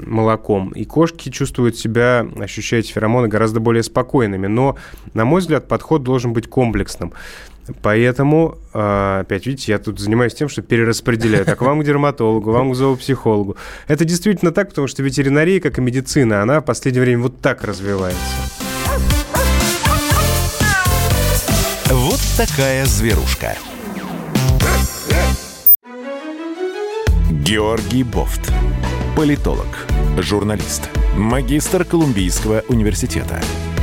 молоком. 0.05 0.71
И 0.71 0.83
кошки 0.83 1.29
чувствуют 1.29 1.77
себя, 1.77 2.27
ощущают 2.37 2.85
феромоны 2.85 3.29
гораздо 3.29 3.61
более 3.61 3.83
спокойными. 3.83 4.47
Но, 4.47 4.75
на 5.13 5.23
мой 5.23 5.39
взгляд, 5.39 5.69
подход 5.69 6.03
должен 6.03 6.33
быть 6.33 6.49
комплексным. 6.49 7.13
Поэтому, 7.81 8.57
а, 8.73 9.21
опять 9.21 9.45
видите, 9.47 9.71
я 9.71 9.79
тут 9.79 9.99
занимаюсь 9.99 10.33
тем, 10.33 10.49
что 10.49 10.61
перераспределяю. 10.61 11.45
Так, 11.45 11.61
вам 11.61 11.81
к 11.81 11.83
дерматологу, 11.83 12.51
вам 12.51 12.71
к 12.71 12.75
зоопсихологу. 12.75 13.57
Это 13.87 14.05
действительно 14.05 14.51
так, 14.51 14.69
потому 14.69 14.87
что 14.87 15.01
ветеринария, 15.03 15.59
как 15.59 15.77
и 15.77 15.81
медицина, 15.81 16.41
она 16.41 16.61
в 16.61 16.65
последнее 16.65 17.03
время 17.03 17.23
вот 17.23 17.41
так 17.41 17.63
развивается. 17.63 18.19
Вот 21.89 22.19
такая 22.37 22.85
зверушка. 22.85 23.55
Георгий 27.31 28.03
Бофт. 28.03 28.51
Политолог, 29.15 29.87
журналист, 30.17 30.89
магистр 31.15 31.85
Колумбийского 31.85 32.63
университета– 32.67 33.39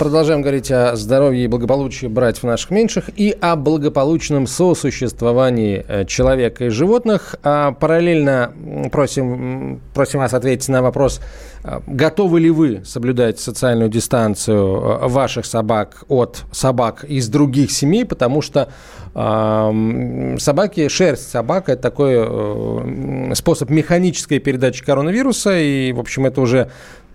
Продолжаем 0.00 0.40
говорить 0.40 0.70
о 0.70 0.96
здоровье 0.96 1.44
и 1.44 1.46
благополучии 1.46 2.06
братьев 2.06 2.44
наших 2.44 2.70
меньших 2.70 3.10
и 3.16 3.36
о 3.38 3.54
благополучном 3.54 4.46
сосуществовании 4.46 5.84
э, 5.86 6.06
человека 6.06 6.64
и 6.64 6.68
животных. 6.70 7.34
А 7.42 7.72
параллельно 7.72 8.50
просим, 8.90 9.82
просим 9.92 10.20
вас 10.20 10.32
ответить 10.32 10.70
на 10.70 10.80
вопрос, 10.80 11.20
э, 11.64 11.80
готовы 11.86 12.40
ли 12.40 12.48
вы 12.48 12.80
соблюдать 12.86 13.40
социальную 13.40 13.90
дистанцию 13.90 14.78
э, 15.02 15.06
ваших 15.06 15.44
собак 15.44 16.04
от 16.08 16.44
собак 16.50 17.04
из 17.04 17.28
других 17.28 17.70
семей, 17.70 18.06
потому 18.06 18.40
что 18.40 18.70
э, 19.14 20.36
собаки, 20.38 20.88
шерсть 20.88 21.30
собак– 21.30 21.64
это 21.68 21.82
такой 21.82 22.14
э, 22.16 23.34
способ 23.34 23.68
механической 23.68 24.38
передачи 24.38 24.82
коронавируса, 24.82 25.58
и, 25.58 25.92
в 25.92 26.00
общем, 26.00 26.24
это 26.24 26.40
уже 26.40 26.70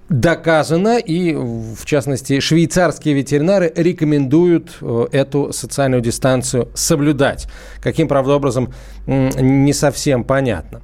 доказано, 0.09 0.97
и, 0.97 1.33
в 1.33 1.85
частности, 1.85 2.39
швейцарские 2.39 3.15
ветеринары 3.15 3.71
рекомендуют 3.75 4.77
э, 4.81 5.07
эту 5.11 5.51
социальную 5.51 6.01
дистанцию 6.01 6.69
соблюдать. 6.73 7.47
Каким, 7.81 8.07
правда, 8.07 8.33
образом, 8.35 8.73
не 9.07 9.73
совсем 9.73 10.23
понятно. 10.23 10.81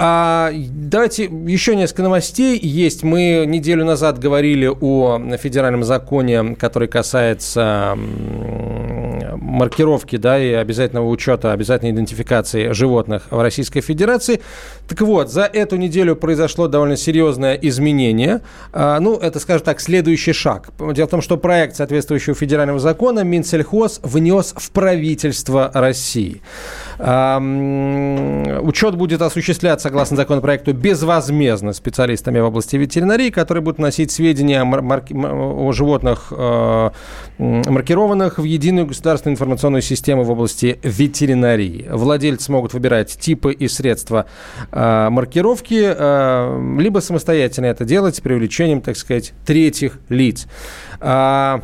А, 0.00 0.52
давайте 0.54 1.24
еще 1.24 1.74
несколько 1.74 2.04
новостей 2.04 2.56
есть. 2.56 3.02
Мы 3.02 3.44
неделю 3.46 3.84
назад 3.84 4.20
говорили 4.20 4.70
о 4.80 5.18
федеральном 5.36 5.82
законе, 5.82 6.54
который 6.54 6.86
касается 6.86 7.98
маркировки 9.36 10.16
да, 10.16 10.38
и 10.38 10.52
обязательного 10.52 11.08
учета, 11.08 11.52
обязательной 11.52 11.90
идентификации 11.92 12.70
животных 12.72 13.24
в 13.30 13.40
Российской 13.40 13.80
Федерации. 13.80 14.40
Так 14.88 15.00
вот, 15.00 15.30
за 15.30 15.42
эту 15.42 15.76
неделю 15.76 16.14
произошло 16.16 16.68
довольно 16.68 16.96
серьезное 16.96 17.54
изменение. 17.54 18.42
А, 18.72 19.00
ну, 19.00 19.16
это, 19.16 19.40
скажем 19.40 19.64
так, 19.64 19.80
следующий 19.80 20.32
шаг. 20.32 20.70
Дело 20.78 21.06
в 21.06 21.10
том, 21.10 21.22
что 21.22 21.36
проект 21.36 21.76
соответствующего 21.76 22.36
федерального 22.36 22.78
закона 22.78 23.20
Минсельхоз 23.24 24.00
внес 24.04 24.54
в 24.56 24.70
правительство 24.70 25.70
России. 25.74 26.40
А, 26.98 27.38
учет 28.62 28.96
будет 28.96 29.22
осуществляться, 29.22 29.87
согласно 29.88 30.18
законопроекту, 30.18 30.74
безвозмездно 30.74 31.72
специалистами 31.72 32.38
в 32.40 32.44
области 32.44 32.76
ветеринарии, 32.76 33.30
которые 33.30 33.64
будут 33.64 33.78
носить 33.78 34.10
сведения 34.10 34.62
о, 34.62 35.72
животных, 35.72 36.30
а, 36.30 36.92
маркированных 37.38 38.36
в 38.38 38.42
единую 38.42 38.86
государственную 38.86 39.36
информационную 39.36 39.80
систему 39.80 40.24
в 40.24 40.30
области 40.30 40.78
ветеринарии. 40.82 41.86
Владельцы 41.90 42.52
могут 42.52 42.74
выбирать 42.74 43.18
типы 43.18 43.54
и 43.54 43.66
средства 43.66 44.26
э, 44.70 45.08
маркировки, 45.08 45.94
э, 45.96 46.76
либо 46.78 46.98
самостоятельно 46.98 47.66
это 47.66 47.86
делать 47.86 48.16
с 48.16 48.20
привлечением, 48.20 48.82
так 48.82 48.96
сказать, 48.98 49.32
третьих 49.46 50.00
лиц. 50.10 50.46
Э, 51.00 51.60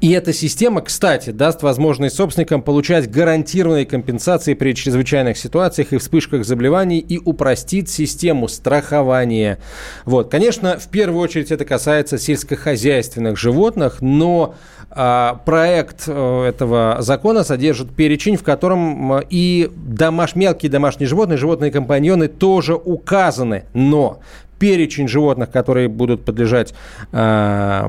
и 0.00 0.10
эта 0.12 0.32
система, 0.32 0.82
кстати, 0.82 1.30
даст 1.30 1.62
возможность 1.62 2.16
собственникам 2.16 2.60
получать 2.60 3.10
гарантированные 3.10 3.86
компенсации 3.86 4.54
при 4.54 4.74
чрезвычайных 4.74 5.38
ситуациях 5.38 5.92
и 5.92 5.98
вспышках 5.98 6.44
заболеваний 6.44 6.98
и 6.98 7.18
упростит 7.18 7.88
систему 7.88 8.46
страхования. 8.48 9.58
Вот. 10.04 10.30
Конечно, 10.30 10.78
в 10.78 10.88
первую 10.88 11.20
очередь 11.22 11.50
это 11.50 11.64
касается 11.64 12.18
сельскохозяйственных 12.18 13.38
животных, 13.38 14.02
но 14.02 14.54
а, 14.90 15.40
проект 15.44 16.04
э, 16.06 16.44
этого 16.44 16.96
закона 17.00 17.42
содержит 17.42 17.94
перечень, 17.94 18.36
в 18.36 18.42
котором 18.42 19.20
и 19.28 19.70
домаш... 19.74 20.34
мелкие 20.36 20.70
домашние 20.70 21.08
животные, 21.08 21.36
животные 21.36 21.70
компаньоны 21.70 22.28
тоже 22.28 22.74
указаны. 22.74 23.64
Но 23.74 24.20
перечень 24.58 25.08
животных, 25.08 25.50
которые 25.50 25.88
будут 25.88 26.24
подлежать 26.24 26.74
э, 27.12 27.84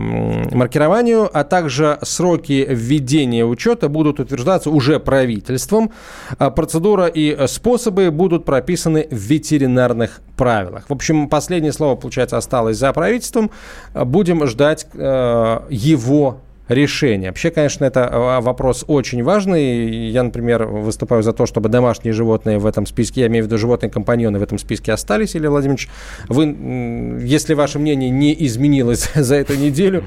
маркированию, 0.51 1.30
а 1.32 1.43
также 1.43 1.97
сроки 2.01 2.65
введения 2.69 3.45
учета 3.45 3.89
будут 3.89 4.19
утверждаться 4.19 4.69
уже 4.69 4.99
правительством. 4.99 5.91
А 6.38 6.49
процедура 6.49 7.08
и 7.08 7.47
способы 7.47 8.12
будут 8.12 8.45
прописаны 8.45 9.08
в 9.10 9.15
ветеринарных 9.15 10.21
правилах. 10.36 10.86
В 10.89 10.93
общем, 10.93 11.30
последнее 11.30 11.73
слово, 11.73 11.95
получается, 11.95 12.38
осталось 12.38 12.77
за 12.77 12.93
правительством. 12.93 13.51
Будем 13.93 14.45
ждать 14.47 14.88
э, 14.93 15.60
его 15.69 16.41
решения. 16.67 17.27
Вообще, 17.27 17.51
конечно, 17.51 17.86
это 17.86 18.10
а, 18.12 18.41
вопрос 18.41 18.84
очень 18.88 19.23
важный. 19.23 20.10
Я, 20.10 20.23
например, 20.23 20.65
выступаю 20.65 21.23
за 21.23 21.34
то, 21.34 21.45
чтобы 21.45 21.69
домашние 21.69 22.13
животные 22.13 22.58
в 22.58 22.65
этом 22.65 22.86
списке, 22.86 23.21
я 23.21 23.27
имею 23.27 23.45
в 23.45 23.47
виду 23.47 23.58
животные 23.58 23.89
компаньоны 23.89 24.39
в 24.39 24.43
этом 24.43 24.58
списке 24.58 24.91
остались. 24.91 25.36
Илья 25.36 25.49
Владимирович, 25.49 25.89
вы, 26.27 27.25
если 27.25 27.53
ваше 27.53 27.80
мнение 27.80 28.10
не 28.10 28.36
изменилось 28.45 29.10
за 29.15 29.36
эту 29.36 29.56
неделю, 29.56 30.03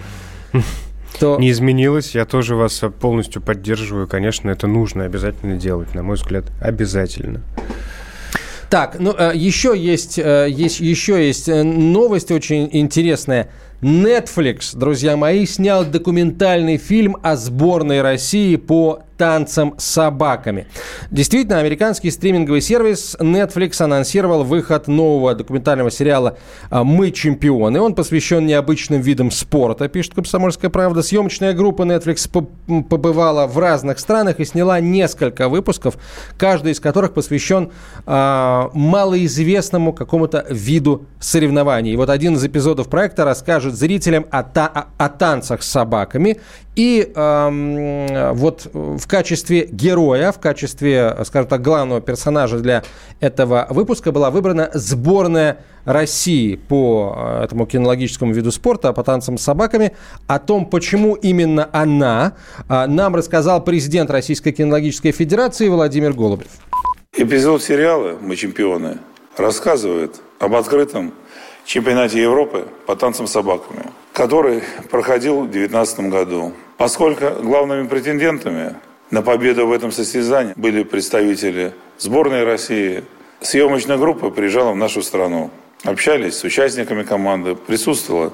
то... 1.18 1.38
Не 1.38 1.50
изменилось, 1.50 2.14
я 2.14 2.24
тоже 2.24 2.56
вас 2.56 2.82
полностью 3.00 3.42
поддерживаю. 3.42 4.06
Конечно, 4.06 4.50
это 4.50 4.66
нужно 4.66 5.04
обязательно 5.04 5.56
делать, 5.56 5.94
на 5.94 6.02
мой 6.02 6.16
взгляд, 6.16 6.44
обязательно. 6.60 7.42
Так, 8.70 8.96
ну 9.00 9.10
еще 9.34 9.74
есть, 9.76 10.16
э, 10.16 10.46
есть, 10.48 10.78
еще 10.78 11.26
есть 11.26 11.48
э, 11.48 11.64
новость 11.64 12.30
очень 12.30 12.68
интересная. 12.70 13.50
Netflix, 13.82 14.76
друзья 14.76 15.16
мои, 15.16 15.46
снял 15.46 15.86
документальный 15.86 16.76
фильм 16.76 17.16
о 17.22 17.34
сборной 17.36 18.02
России 18.02 18.56
по 18.56 19.04
танцам 19.20 19.74
с 19.76 19.84
собаками. 19.84 20.66
Действительно, 21.10 21.58
американский 21.58 22.10
стриминговый 22.10 22.62
сервис 22.62 23.18
Netflix 23.20 23.82
анонсировал 23.82 24.44
выход 24.44 24.88
нового 24.88 25.34
документального 25.34 25.90
сериала 25.90 26.38
а, 26.70 26.84
«Мы 26.84 27.10
чемпионы». 27.10 27.82
Он 27.82 27.94
посвящен 27.94 28.46
необычным 28.46 29.02
видам 29.02 29.30
спорта, 29.30 29.88
пишет 29.88 30.14
«Комсомольская 30.14 30.70
правда». 30.70 31.02
Съемочная 31.02 31.52
группа 31.52 31.82
Netflix 31.82 32.30
побывала 32.88 33.46
в 33.46 33.58
разных 33.58 33.98
странах 33.98 34.40
и 34.40 34.46
сняла 34.46 34.80
несколько 34.80 35.50
выпусков, 35.50 35.98
каждый 36.38 36.72
из 36.72 36.80
которых 36.80 37.12
посвящен 37.12 37.72
э, 38.06 38.68
малоизвестному 38.72 39.92
какому-то 39.92 40.46
виду 40.48 41.04
соревнований. 41.20 41.92
И 41.92 41.96
вот 41.96 42.08
один 42.08 42.36
из 42.36 42.44
эпизодов 42.46 42.88
проекта 42.88 43.26
расскажет 43.26 43.74
зрителям 43.74 44.24
о, 44.30 44.42
та- 44.44 44.86
о 44.96 45.08
танцах 45.10 45.62
с 45.62 45.68
собаками 45.68 46.38
и 46.80 47.12
э, 47.14 48.32
вот 48.32 48.70
в 48.72 49.06
качестве 49.06 49.68
героя, 49.70 50.32
в 50.32 50.40
качестве, 50.40 51.14
скажем 51.24 51.46
так, 51.46 51.60
главного 51.60 52.00
персонажа 52.00 52.58
для 52.58 52.84
этого 53.20 53.66
выпуска 53.68 54.12
была 54.12 54.30
выбрана 54.30 54.70
сборная 54.72 55.58
России 55.84 56.56
по 56.56 57.14
э, 57.14 57.44
этому 57.44 57.66
кинологическому 57.66 58.32
виду 58.32 58.50
спорта, 58.50 58.94
по 58.94 59.04
танцам 59.04 59.36
с 59.36 59.42
собаками. 59.42 59.94
О 60.26 60.38
том, 60.38 60.64
почему 60.64 61.16
именно 61.16 61.68
она, 61.70 62.32
э, 62.66 62.86
нам 62.86 63.14
рассказал 63.14 63.62
президент 63.62 64.10
Российской 64.10 64.52
кинологической 64.52 65.12
федерации 65.12 65.68
Владимир 65.68 66.14
Голубев. 66.14 66.48
Эпизод 67.14 67.62
сериала 67.62 68.16
«Мы 68.22 68.36
чемпионы» 68.36 68.96
рассказывает 69.36 70.22
об 70.38 70.54
открытом 70.54 71.12
чемпионате 71.66 72.22
Европы 72.22 72.64
по 72.86 72.96
танцам 72.96 73.26
с 73.26 73.32
собаками, 73.32 73.84
который 74.14 74.62
проходил 74.90 75.42
в 75.42 75.50
2019 75.50 76.00
году. 76.08 76.52
Поскольку 76.80 77.26
главными 77.42 77.86
претендентами 77.86 78.74
на 79.10 79.20
победу 79.20 79.66
в 79.66 79.72
этом 79.72 79.92
состязании 79.92 80.54
были 80.56 80.82
представители 80.82 81.74
сборной 81.98 82.42
России, 82.42 83.04
съемочная 83.42 83.98
группа 83.98 84.30
приезжала 84.30 84.72
в 84.72 84.76
нашу 84.76 85.02
страну. 85.02 85.50
Общались 85.84 86.38
с 86.38 86.44
участниками 86.44 87.02
команды, 87.02 87.54
присутствовала 87.54 88.32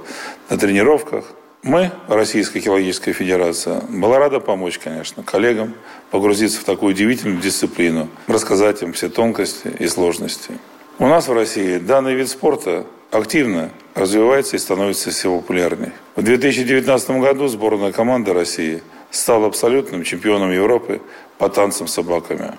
на 0.48 0.56
тренировках. 0.58 1.24
Мы, 1.64 1.90
Российская 2.06 2.60
хирургическая 2.60 3.12
федерация, 3.14 3.80
была 3.88 4.20
рада 4.20 4.38
помочь, 4.38 4.78
конечно, 4.78 5.24
коллегам 5.24 5.74
погрузиться 6.12 6.60
в 6.60 6.64
такую 6.64 6.92
удивительную 6.92 7.40
дисциплину, 7.40 8.08
рассказать 8.28 8.80
им 8.80 8.92
все 8.92 9.08
тонкости 9.08 9.72
и 9.76 9.88
сложности. 9.88 10.52
У 11.00 11.08
нас 11.08 11.26
в 11.26 11.32
России 11.32 11.78
данный 11.78 12.14
вид 12.14 12.28
спорта 12.28 12.86
активно 13.10 13.70
развивается 13.94 14.56
и 14.56 14.58
становится 14.58 15.10
все 15.10 15.34
популярнее. 15.34 15.92
В 16.16 16.22
2019 16.22 17.10
году 17.10 17.48
сборная 17.48 17.92
команда 17.92 18.34
России 18.34 18.82
стала 19.10 19.46
абсолютным 19.46 20.04
чемпионом 20.04 20.50
Европы 20.52 21.00
по 21.38 21.48
танцам 21.48 21.86
с 21.86 21.94
собаками, 21.94 22.52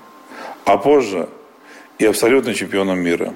а 0.66 0.78
позже 0.78 1.30
и 2.00 2.06
абсолютным 2.06 2.54
чемпионом 2.54 3.00
мира. 3.00 3.34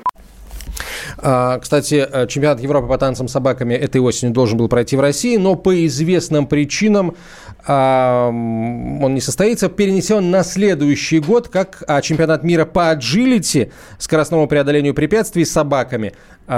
А, 1.17 1.59
кстати, 1.59 2.07
э, 2.11 2.27
чемпионат 2.27 2.61
Европы 2.61 2.87
по 2.87 2.97
танцам 2.97 3.27
с 3.27 3.31
собаками 3.31 3.73
этой 3.73 4.01
осенью 4.01 4.33
должен 4.33 4.57
был 4.57 4.67
пройти 4.67 4.95
в 4.95 5.01
России, 5.01 5.37
но 5.37 5.55
по 5.55 5.85
известным 5.85 6.47
причинам 6.47 7.15
а, 7.65 8.29
он 8.29 9.13
не 9.13 9.21
состоится, 9.21 9.69
перенесен 9.69 10.31
на 10.31 10.43
следующий 10.43 11.19
год, 11.19 11.47
как 11.47 11.83
а, 11.87 12.01
чемпионат 12.01 12.43
мира 12.43 12.65
по 12.65 12.89
аджилити, 12.89 13.71
скоростному 13.99 14.47
преодолению 14.47 14.93
препятствий 14.93 15.45
с 15.45 15.51
собаками, 15.51 16.13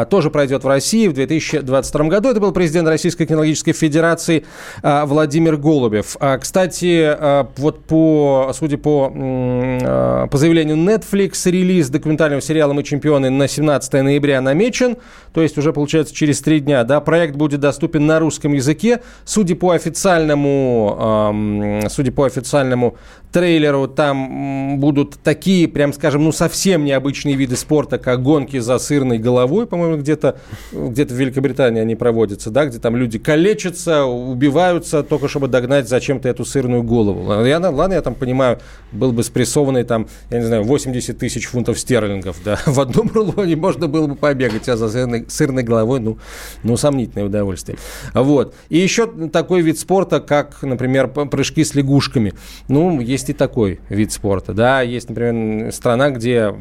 тоже 0.09 0.29
пройдет 0.29 0.63
в 0.63 0.67
России 0.67 1.07
в 1.07 1.13
2022 1.13 2.05
году. 2.05 2.29
Это 2.29 2.39
был 2.39 2.51
президент 2.51 2.87
Российской 2.87 3.25
кинологической 3.25 3.73
федерации 3.73 4.45
Владимир 4.81 5.57
Голубев. 5.57 6.17
Кстати, 6.39 7.17
вот 7.59 7.83
по, 7.85 8.51
судя 8.53 8.77
по, 8.77 9.09
по 9.09 10.37
заявлению 10.37 10.77
Netflix, 10.77 11.49
релиз 11.49 11.89
документального 11.89 12.41
сериала 12.41 12.73
«Мы 12.73 12.83
чемпионы» 12.83 13.29
на 13.29 13.47
17 13.47 13.93
ноября 13.93 14.41
намечен, 14.41 14.97
то 15.33 15.41
есть 15.41 15.57
уже, 15.57 15.73
получается, 15.73 16.13
через 16.13 16.41
три 16.41 16.59
дня. 16.59 16.83
Да, 16.83 17.01
проект 17.01 17.35
будет 17.35 17.59
доступен 17.59 18.05
на 18.05 18.19
русском 18.19 18.53
языке. 18.53 19.01
Судя 19.25 19.55
по 19.55 19.71
официальному 19.71 21.83
судя 21.89 22.11
по 22.11 22.25
официальному 22.25 22.97
трейлеру, 23.33 23.87
там 23.87 24.79
будут 24.79 25.15
такие, 25.23 25.67
прям 25.67 25.91
скажем, 25.91 26.23
ну 26.23 26.31
совсем 26.31 26.85
необычные 26.85 27.35
виды 27.35 27.55
спорта, 27.55 27.97
как 27.97 28.21
гонки 28.21 28.59
за 28.59 28.77
сырной 28.77 29.17
головой, 29.17 29.65
по-моему, 29.65 29.97
где-то 29.97 30.37
где 30.71 31.05
в 31.05 31.11
Великобритании 31.11 31.81
они 31.81 31.95
проводятся, 31.95 32.51
да, 32.51 32.65
где 32.65 32.79
там 32.79 32.95
люди 32.95 33.17
калечатся, 33.17 34.05
убиваются, 34.05 35.03
только 35.03 35.27
чтобы 35.27 35.47
догнать 35.47 35.89
зачем-то 35.89 36.29
эту 36.29 36.45
сырную 36.45 36.83
голову. 36.83 37.43
Я, 37.43 37.59
ладно, 37.59 37.93
я 37.93 38.01
там 38.01 38.15
понимаю, 38.15 38.59
был 38.91 39.11
бы 39.11 39.23
спрессованный 39.23 39.83
там, 39.83 40.07
я 40.29 40.39
не 40.39 40.45
знаю, 40.45 40.63
80 40.63 41.17
тысяч 41.17 41.47
фунтов 41.47 41.79
стерлингов, 41.79 42.37
да, 42.45 42.59
в 42.65 42.79
одном 42.79 43.09
рулоне 43.13 43.55
можно 43.55 43.87
было 43.87 44.07
бы 44.07 44.15
побегать, 44.15 44.69
а 44.69 44.77
за 44.77 44.89
сырной, 44.89 45.25
сырной 45.27 45.63
головой, 45.63 45.99
ну, 45.99 46.19
ну, 46.61 46.77
сомнительное 46.77 47.25
удовольствие. 47.25 47.77
Вот. 48.13 48.53
И 48.69 48.77
еще 48.77 49.07
такой 49.07 49.61
вид 49.61 49.79
спорта, 49.79 50.19
как, 50.19 50.61
например, 50.61 51.07
прыжки 51.07 51.63
с 51.63 51.73
лягушками. 51.73 52.33
Ну, 52.67 52.99
есть 52.99 53.22
и 53.29 53.33
такой 53.33 53.79
вид 53.89 54.11
спорта, 54.11 54.53
да, 54.53 54.81
есть, 54.81 55.09
например, 55.09 55.71
страна, 55.71 56.09
где, 56.09 56.53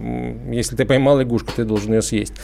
если 0.50 0.76
ты 0.76 0.84
поймал 0.84 1.18
лягушку, 1.18 1.52
ты 1.54 1.64
должен 1.64 1.94
ее 1.94 2.02
съесть. 2.02 2.34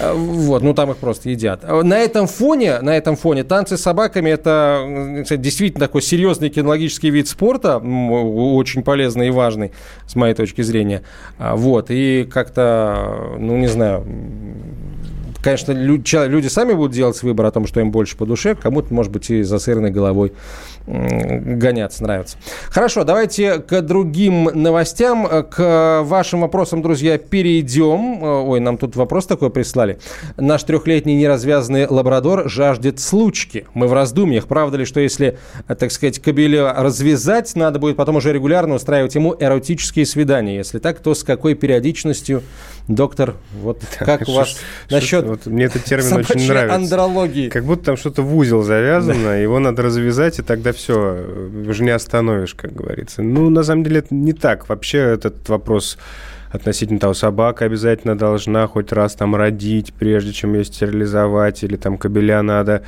А, 0.00 0.14
вот, 0.14 0.62
ну, 0.62 0.74
там 0.74 0.90
их 0.90 0.96
просто 0.96 1.30
едят. 1.30 1.60
А 1.64 1.82
на 1.82 1.98
этом 1.98 2.26
фоне, 2.26 2.80
на 2.80 2.96
этом 2.96 3.16
фоне 3.16 3.44
танцы 3.44 3.76
с 3.76 3.82
собаками– 3.82 4.30
это 4.30 5.22
кстати, 5.22 5.40
действительно 5.40 5.86
такой 5.86 6.02
серьезный 6.02 6.50
кинологический 6.50 7.10
вид 7.10 7.28
спорта, 7.28 7.78
очень 7.78 8.82
полезный 8.82 9.28
и 9.28 9.30
важный, 9.30 9.72
с 10.06 10.14
моей 10.14 10.34
точки 10.34 10.62
зрения. 10.62 11.02
А, 11.38 11.56
вот, 11.56 11.86
и 11.90 12.28
как-то, 12.30 13.36
ну, 13.38 13.56
не 13.56 13.68
знаю, 13.68 14.04
конечно, 15.46 15.70
люди 15.70 16.48
сами 16.48 16.72
будут 16.72 16.90
делать 16.90 17.22
выбор 17.22 17.46
о 17.46 17.52
том, 17.52 17.68
что 17.68 17.78
им 17.78 17.92
больше 17.92 18.16
по 18.16 18.26
душе, 18.26 18.56
кому-то, 18.56 18.92
может 18.92 19.12
быть, 19.12 19.30
и 19.30 19.44
за 19.44 19.60
сырной 19.60 19.92
головой 19.92 20.32
гоняться 20.86 22.02
нравится. 22.02 22.36
Хорошо, 22.68 23.04
давайте 23.04 23.58
к 23.58 23.82
другим 23.82 24.44
новостям, 24.54 25.28
к 25.50 26.02
вашим 26.04 26.42
вопросам, 26.42 26.82
друзья, 26.82 27.18
перейдем. 27.18 28.22
Ой, 28.22 28.60
нам 28.60 28.78
тут 28.78 28.94
вопрос 28.94 29.26
такой 29.26 29.50
прислали. 29.50 29.98
Наш 30.36 30.62
трехлетний 30.62 31.16
неразвязанный 31.16 31.86
лабрадор 31.86 32.48
жаждет 32.48 33.00
случки. 33.00 33.66
Мы 33.74 33.88
в 33.88 33.92
раздумьях. 33.92 34.46
Правда 34.46 34.78
ли, 34.78 34.84
что 34.84 35.00
если, 35.00 35.38
так 35.66 35.90
сказать, 35.90 36.20
кобеля 36.20 36.72
развязать, 36.72 37.54
надо 37.56 37.78
будет 37.78 37.96
потом 37.96 38.16
уже 38.16 38.32
регулярно 38.32 38.74
устраивать 38.74 39.14
ему 39.14 39.34
эротические 39.38 40.06
свидания? 40.06 40.56
Если 40.56 40.78
так, 40.78 41.00
то 41.00 41.14
с 41.14 41.24
какой 41.24 41.54
периодичностью, 41.54 42.42
доктор, 42.86 43.34
вот 43.60 43.82
как 43.98 44.28
у 44.28 44.32
вас 44.32 44.56
насчет 44.88 45.35
вот 45.44 45.52
Мне 45.52 45.64
этот 45.64 45.84
термин 45.84 46.12
очень 46.14 46.48
нравится. 46.48 46.74
андрологии? 46.74 47.48
Как 47.48 47.64
будто 47.64 47.84
там 47.84 47.96
что-то 47.96 48.22
в 48.22 48.36
узел 48.36 48.62
завязано, 48.62 49.40
его 49.40 49.58
надо 49.58 49.82
развязать, 49.82 50.38
и 50.38 50.42
тогда 50.42 50.72
все, 50.72 51.18
уже 51.68 51.84
не 51.84 51.90
остановишь, 51.90 52.54
как 52.54 52.72
говорится. 52.72 53.22
Ну, 53.22 53.50
на 53.50 53.62
самом 53.62 53.84
деле, 53.84 53.98
это 53.98 54.14
не 54.14 54.32
так. 54.32 54.68
Вообще 54.68 54.98
этот 54.98 55.48
вопрос 55.48 55.98
относительно 56.50 56.98
того, 56.98 57.14
собака 57.14 57.64
обязательно 57.64 58.16
должна 58.16 58.66
хоть 58.66 58.92
раз 58.92 59.14
там 59.14 59.36
родить, 59.36 59.92
прежде 59.92 60.32
чем 60.32 60.54
ее 60.54 60.64
стерилизовать, 60.64 61.62
или 61.62 61.76
там 61.76 61.98
кобеля 61.98 62.42
надо 62.42 62.82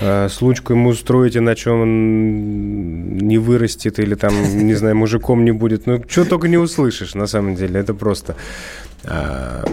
э, 0.00 0.28
случку 0.28 0.72
ему 0.72 0.90
устроить, 0.90 1.36
иначе 1.36 1.70
он 1.70 3.18
не 3.18 3.38
вырастет 3.38 3.98
или 3.98 4.14
там, 4.14 4.34
не 4.66 4.74
знаю, 4.74 4.96
мужиком 4.96 5.44
не 5.44 5.52
будет. 5.52 5.86
Ну, 5.86 6.02
что 6.08 6.24
только 6.24 6.48
не 6.48 6.58
услышишь, 6.58 7.14
на 7.14 7.26
самом 7.26 7.54
деле. 7.54 7.80
Это 7.80 7.94
просто 7.94 8.36
э, 9.04 9.64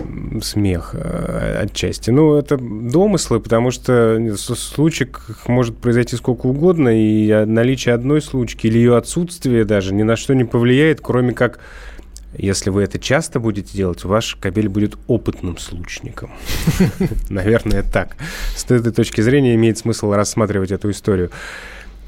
смех 0.41 0.91
э, 0.93 1.63
отчасти. 1.63 2.09
Ну, 2.11 2.35
это 2.35 2.57
домыслы, 2.57 3.39
потому 3.39 3.71
что 3.71 4.19
случек 4.37 5.21
может 5.47 5.77
произойти 5.77 6.15
сколько 6.15 6.47
угодно, 6.47 6.89
и 6.89 7.45
наличие 7.45 7.95
одной 7.95 8.21
случки 8.21 8.67
или 8.67 8.77
ее 8.77 8.97
отсутствие 8.97 9.65
даже 9.65 9.93
ни 9.93 10.03
на 10.03 10.15
что 10.15 10.33
не 10.33 10.43
повлияет, 10.43 11.01
кроме 11.01 11.33
как 11.33 11.59
если 12.37 12.69
вы 12.69 12.83
это 12.83 12.97
часто 12.97 13.39
будете 13.39 13.75
делать, 13.75 14.05
ваш 14.05 14.35
кабель 14.35 14.69
будет 14.69 14.97
опытным 15.07 15.57
случником. 15.57 16.31
Наверное, 17.29 17.83
так. 17.83 18.15
С 18.55 18.63
этой 18.71 18.93
точки 18.93 19.19
зрения 19.19 19.55
имеет 19.55 19.77
смысл 19.77 20.13
рассматривать 20.13 20.71
эту 20.71 20.91
историю. 20.91 21.29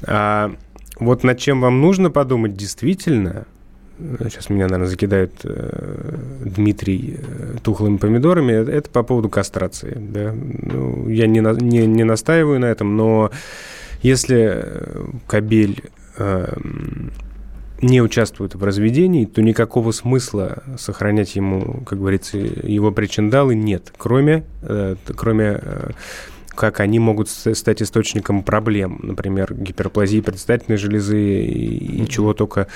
А 0.06 0.54
вот 0.98 1.24
над 1.24 1.38
чем 1.38 1.60
вам 1.60 1.80
нужно 1.80 2.10
подумать 2.10 2.54
действительно, 2.54 3.46
сейчас 3.98 4.50
меня, 4.50 4.64
наверное, 4.64 4.88
закидают 4.88 5.32
э, 5.44 6.16
Дмитрий 6.44 7.18
э, 7.18 7.56
тухлыми 7.62 7.96
помидорами, 7.96 8.52
это 8.52 8.90
по 8.90 9.02
поводу 9.02 9.28
кастрации. 9.28 9.96
Да? 9.96 10.34
Ну, 10.34 11.08
я 11.08 11.26
не, 11.26 11.40
на, 11.40 11.52
не, 11.52 11.86
не 11.86 12.04
настаиваю 12.04 12.60
на 12.60 12.66
этом, 12.66 12.96
но 12.96 13.30
если 14.02 14.52
э, 14.54 15.04
кабель 15.26 15.82
э, 16.18 16.54
не 17.82 18.00
участвует 18.00 18.54
в 18.54 18.64
разведении, 18.64 19.26
то 19.26 19.42
никакого 19.42 19.92
смысла 19.92 20.62
сохранять 20.78 21.36
ему, 21.36 21.82
как 21.84 21.98
говорится, 21.98 22.38
его 22.38 22.90
причиндалы 22.92 23.54
нет, 23.54 23.92
кроме, 23.96 24.44
э, 24.62 24.96
кроме 25.14 25.60
э, 25.60 25.90
как 26.54 26.80
они 26.80 26.98
могут 26.98 27.28
стать 27.28 27.82
источником 27.82 28.42
проблем, 28.42 29.00
например, 29.02 29.54
гиперплазии 29.54 30.20
предстательной 30.20 30.78
железы 30.78 31.20
и, 31.20 32.02
и 32.02 32.08
чего 32.08 32.34
только. 32.34 32.68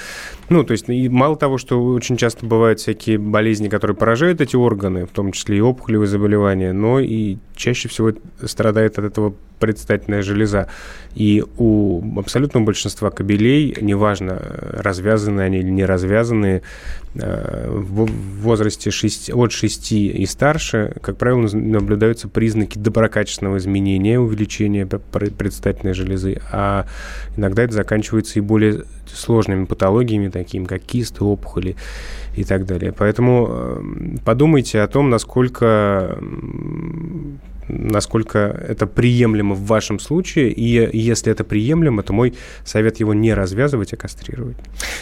Ну, 0.48 0.64
то 0.64 0.72
есть, 0.72 0.88
и 0.88 1.08
мало 1.08 1.36
того, 1.36 1.58
что 1.58 1.82
очень 1.82 2.16
часто 2.16 2.46
бывают 2.46 2.80
всякие 2.80 3.18
болезни, 3.18 3.68
которые 3.68 3.96
поражают 3.96 4.40
эти 4.40 4.56
органы, 4.56 5.06
в 5.06 5.10
том 5.10 5.32
числе 5.32 5.58
и 5.58 5.60
опухолевые 5.60 6.08
заболевания, 6.08 6.72
но 6.72 7.00
и 7.00 7.38
чаще 7.54 7.88
всего 7.88 8.12
страдает 8.44 8.98
от 8.98 9.04
этого 9.04 9.34
предстательная 9.58 10.22
железа. 10.22 10.68
И 11.14 11.44
у 11.56 12.18
абсолютного 12.18 12.64
большинства 12.64 13.10
кабелей, 13.10 13.76
неважно, 13.80 14.40
развязаны 14.72 15.40
они 15.40 15.58
или 15.58 15.70
не 15.70 15.84
развязаны, 15.84 16.62
э, 17.14 17.66
в 17.68 18.06
возрасте 18.42 18.90
6, 18.90 19.30
от 19.30 19.52
6 19.52 19.92
и 19.92 20.26
старше, 20.26 20.94
как 21.00 21.16
правило, 21.16 21.48
наблюдаются 21.52 22.28
признаки 22.28 22.78
доброкачественного 22.78 23.58
изменения, 23.58 24.20
увеличения 24.20 24.86
предстательной 24.86 25.94
железы, 25.94 26.40
а 26.52 26.86
иногда 27.36 27.64
это 27.64 27.74
заканчивается 27.74 28.38
и 28.38 28.42
более 28.42 28.84
сложными 29.06 29.64
патологиями, 29.64 30.28
такими 30.28 30.64
как 30.64 30.82
кисты, 30.82 31.24
опухоли 31.24 31.76
и 32.36 32.44
так 32.44 32.66
далее. 32.66 32.92
Поэтому 32.92 33.48
э, 33.50 33.82
подумайте 34.24 34.80
о 34.80 34.88
том, 34.88 35.10
насколько 35.10 36.18
насколько 37.68 38.38
это 38.38 38.86
приемлемо 38.86 39.54
в 39.54 39.66
вашем 39.66 39.98
случае, 39.98 40.50
и 40.50 40.96
если 40.96 41.32
это 41.32 41.44
приемлемо, 41.44 42.02
то 42.02 42.12
мой 42.12 42.34
совет 42.64 43.00
его 43.00 43.14
не 43.14 43.34
развязывать, 43.34 43.92
а 43.92 43.96
кастрировать. 43.96 44.56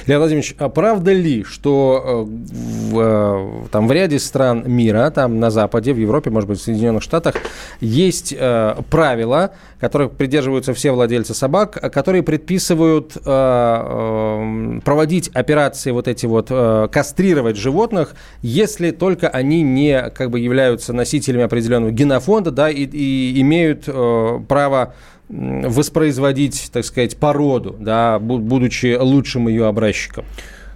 Леонид 0.07 0.21
Владимирович, 0.21 0.55
а 0.59 0.69
правда 0.69 1.13
ли, 1.13 1.45
что 1.45 2.03
э, 2.05 2.93
в, 2.93 3.01
э, 3.01 3.69
там, 3.71 3.89
в 3.89 3.93
ряде 3.93 4.19
стран 4.19 4.65
мира, 4.67 5.11
там 5.11 5.41
на 5.41 5.51
Западе, 5.51 5.93
в 5.93 5.99
Европе, 5.99 6.31
может 6.31 6.49
быть, 6.49 6.59
в 6.59 6.63
Соединенных 6.63 7.03
Штатах, 7.03 7.37
есть 7.81 8.35
э, 8.37 8.77
правила, 8.91 9.53
которых 9.81 10.13
придерживаются 10.13 10.73
все 10.75 10.91
владельцы 10.91 11.35
собак, 11.35 11.73
которые 11.93 12.23
предписывают 12.23 13.17
э, 13.17 13.21
э, 13.25 14.81
проводить 14.85 15.29
операции 15.35 15.91
вот 15.91 16.09
эти 16.09 16.27
вот, 16.27 16.49
э, 16.51 16.89
кастрировать 16.91 17.57
животных, 17.57 18.15
если 18.43 18.91
только 18.91 19.29
они 19.29 19.63
не 19.63 20.11
как 20.11 20.31
бы 20.31 20.41
являются 20.41 20.93
носителями 20.93 21.45
определенного 21.45 21.93
генофонда, 21.93 22.51
да, 22.57 22.71
и, 22.71 22.85
и 22.85 23.41
имеют 23.41 23.85
э, 23.87 24.41
право 24.49 24.95
воспроизводить, 25.29 26.71
так 26.73 26.85
сказать, 26.85 27.17
породу, 27.17 27.77
да, 27.79 28.19
будучи 28.19 28.97
лучшим 28.99 29.49
ее 29.49 29.67
образчиком? 29.67 30.25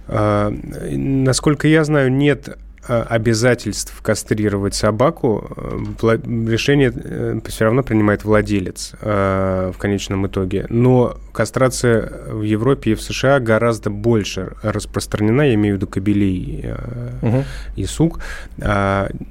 А, 0.07 0.53
насколько 0.89 1.67
я 1.67 1.83
знаю, 1.83 2.11
нет 2.11 2.57
Э, 2.87 3.03
обязательств 3.07 4.01
кастрировать 4.01 4.73
собаку, 4.73 5.47
э, 6.01 6.17
решение 6.49 6.91
э, 6.91 7.39
все 7.45 7.65
равно 7.65 7.83
принимает 7.83 8.23
владелец 8.23 8.93
в 9.01 9.75
конечном 9.77 10.25
итоге. 10.25 10.65
Но 10.69 11.15
кастрация 11.31 12.11
в 12.27 12.41
Европе 12.41 12.91
и 12.91 12.95
в 12.95 13.01
США 13.01 13.39
гораздо 13.39 13.91
больше 13.91 14.53
распространена, 14.63 15.43
я 15.43 15.53
имею 15.53 15.75
в 15.75 15.77
виду 15.77 15.87
кобелей 15.87 16.73
угу. 17.21 17.43
и 17.75 17.85
сук, 17.85 18.19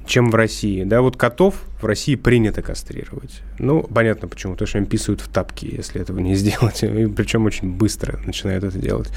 чем 0.05 0.31
в 0.31 0.35
России. 0.35 0.83
Да, 0.83 1.01
вот 1.01 1.17
котов 1.17 1.55
в 1.81 1.85
России 1.85 2.15
принято 2.15 2.61
кастрировать. 2.61 3.41
Ну, 3.59 3.83
понятно 3.83 4.27
почему, 4.27 4.53
потому 4.53 4.67
что 4.67 4.77
им 4.77 4.85
писают 4.85 5.21
в 5.21 5.27
тапки, 5.27 5.65
если 5.65 6.01
этого 6.01 6.19
не 6.19 6.35
сделать. 6.35 6.83
И 6.83 7.07
причем 7.07 7.45
очень 7.45 7.71
быстро 7.71 8.19
начинают 8.25 8.63
это 8.63 8.77
делать. 8.77 9.09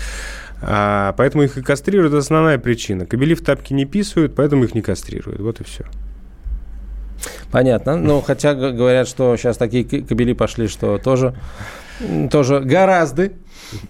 А, 0.62 1.14
поэтому 1.16 1.42
их 1.44 1.56
и 1.58 1.62
кастрируют. 1.62 2.12
Это 2.12 2.18
основная 2.18 2.58
причина. 2.58 3.06
Кобели 3.06 3.34
в 3.34 3.42
тапки 3.42 3.72
не 3.72 3.84
писают, 3.84 4.34
поэтому 4.34 4.64
их 4.64 4.74
не 4.74 4.82
кастрируют. 4.82 5.40
Вот 5.40 5.60
и 5.60 5.64
все. 5.64 5.84
Понятно. 7.50 7.96
Ну, 7.96 8.20
хотя 8.20 8.54
говорят, 8.54 9.08
что 9.08 9.36
сейчас 9.36 9.56
такие 9.56 9.84
кобели 9.84 10.34
пошли, 10.34 10.66
что 10.68 10.98
тоже, 10.98 11.34
тоже 12.30 12.60
гораздо 12.60 13.30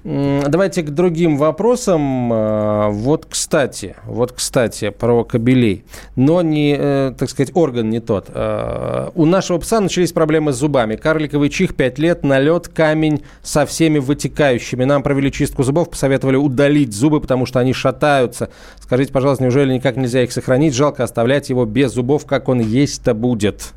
Давайте 0.02 0.82
к 0.82 0.90
другим 0.90 1.36
вопросам. 1.36 2.30
А, 2.32 2.88
вот, 2.88 3.26
кстати, 3.28 3.96
вот, 4.06 4.32
кстати, 4.32 4.90
про 4.90 5.24
кобелей. 5.24 5.84
Но 6.16 6.42
не, 6.42 6.76
э, 6.78 7.12
так 7.18 7.28
сказать, 7.30 7.52
орган 7.54 7.90
не 7.90 8.00
тот. 8.00 8.26
А, 8.28 9.10
у 9.14 9.26
нашего 9.26 9.58
пса 9.58 9.80
начались 9.80 10.12
проблемы 10.12 10.52
с 10.52 10.56
зубами. 10.56 10.96
Карликовый 10.96 11.48
чих 11.48 11.74
5 11.74 11.98
лет, 11.98 12.24
налет, 12.24 12.68
камень 12.68 13.22
со 13.42 13.66
всеми 13.66 13.98
вытекающими. 13.98 14.84
Нам 14.84 15.02
провели 15.02 15.30
чистку 15.30 15.62
зубов, 15.62 15.90
посоветовали 15.90 16.36
удалить 16.36 16.94
зубы, 16.94 17.20
потому 17.20 17.46
что 17.46 17.60
они 17.60 17.72
шатаются. 17.72 18.50
Скажите, 18.80 19.12
пожалуйста, 19.12 19.44
неужели 19.44 19.74
никак 19.74 19.96
нельзя 19.96 20.22
их 20.22 20.32
сохранить? 20.32 20.74
Жалко 20.74 21.04
оставлять 21.04 21.50
его 21.50 21.64
без 21.64 21.92
зубов, 21.92 22.26
как 22.26 22.48
он 22.48 22.60
есть-то 22.60 23.14
будет. 23.14 23.72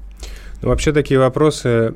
Ну, 0.62 0.70
вообще 0.70 0.92
такие 0.92 1.20
вопросы 1.20 1.94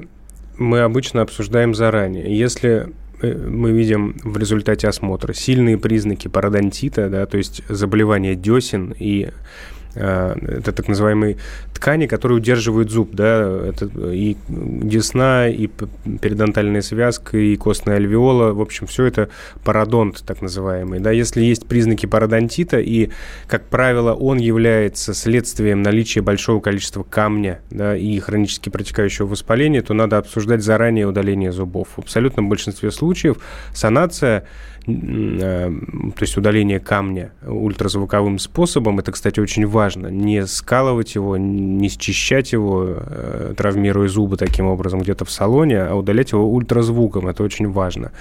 мы 0.58 0.82
обычно 0.82 1.22
обсуждаем 1.22 1.74
заранее. 1.74 2.38
Если 2.38 2.90
мы 3.22 3.72
видим 3.72 4.16
в 4.24 4.38
результате 4.38 4.88
осмотра 4.88 5.34
сильные 5.34 5.78
признаки 5.78 6.28
пародонтита, 6.28 7.10
да, 7.10 7.26
то 7.26 7.38
есть 7.38 7.62
заболевания 7.70 8.36
десен 8.36 8.96
и 8.98 9.30
Э, 9.30 9.81
это 9.94 10.72
так 10.72 10.88
называемые 10.88 11.38
ткани, 11.74 12.08
которые 12.08 12.38
удерживают 12.38 12.92
зуб, 12.92 13.12
да, 13.14 13.42
это 13.68 13.90
и 14.12 14.38
десна, 14.48 15.50
и 15.50 15.68
перидонтальная 15.68 16.82
связка, 16.82 17.38
и 17.38 17.56
костная 17.56 17.98
альвеола, 17.98 18.54
в 18.54 18.62
общем, 18.62 18.88
все 18.88 19.06
это 19.06 19.30
пародонт, 19.64 20.24
так 20.26 20.42
называемый, 20.42 21.00
да, 21.00 21.12
если 21.12 21.42
есть 21.42 21.66
признаки 21.66 22.06
пародонтита, 22.06 22.80
и, 22.80 23.10
как 23.48 23.66
правило, 23.66 24.14
он 24.14 24.38
является 24.38 25.14
следствием 25.14 25.82
наличия 25.82 26.22
большого 26.22 26.62
количества 26.62 27.04
камня, 27.04 27.62
да, 27.70 27.96
и 27.98 28.20
хронически 28.20 28.70
протекающего 28.70 29.28
воспаления, 29.28 29.82
то 29.82 29.94
надо 29.94 30.18
обсуждать 30.18 30.64
заранее 30.64 31.08
удаление 31.08 31.52
зубов. 31.52 31.90
В 31.96 32.00
абсолютном 32.00 32.48
большинстве 32.48 32.92
случаев 32.92 33.38
санация 33.74 34.46
Э, 34.88 35.70
то 35.70 36.22
есть 36.22 36.38
удаление 36.38 36.80
камня 36.80 37.32
ультразвуковым 37.46 38.40
способом. 38.40 39.00
Это, 39.00 39.12
кстати, 39.12 39.40
очень 39.40 39.66
важно. 39.68 39.81
Не 40.10 40.48
скалывать 40.48 41.16
его, 41.16 41.38
не 41.38 41.90
счищать 41.90 42.52
его, 42.52 42.86
э, 42.88 43.54
травмируя 43.58 44.08
зубы 44.08 44.38
таким 44.38 44.68
образом 44.68 45.02
где-то 45.02 45.26
в 45.26 45.32
салоне, 45.32 45.82
а 45.82 45.96
удалять 45.96 46.32
его 46.32 46.52
ультразвуком. 46.52 47.28
Это 47.28 47.44
очень 47.44 47.70
важно. 47.70 48.12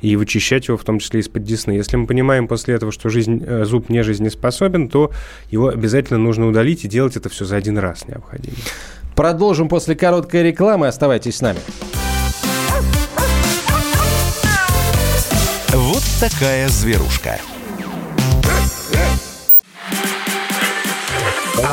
И 0.00 0.16
вычищать 0.16 0.68
его 0.68 0.76
в 0.76 0.84
том 0.84 0.98
числе 0.98 1.20
из-под 1.20 1.44
десны. 1.44 1.72
Если 1.72 1.96
мы 1.96 2.06
понимаем 2.06 2.48
после 2.48 2.74
этого, 2.74 2.92
что 2.92 3.08
жизнь, 3.08 3.42
э, 3.46 3.64
зуб 3.64 3.88
не 3.88 4.02
жизнеспособен, 4.02 4.88
то 4.88 5.10
его 5.50 5.68
обязательно 5.68 6.18
нужно 6.18 6.48
удалить 6.48 6.84
и 6.84 6.88
делать 6.88 7.16
это 7.16 7.28
все 7.28 7.44
за 7.44 7.56
один 7.56 7.78
раз 7.78 8.06
необходимо. 8.06 8.56
Продолжим 9.14 9.68
после 9.68 9.96
короткой 9.96 10.44
рекламы. 10.44 10.86
Оставайтесь 10.86 11.36
с 11.36 11.40
нами. 11.40 11.58
Вот 15.72 16.02
такая 16.20 16.68
зверушка. 16.68 17.38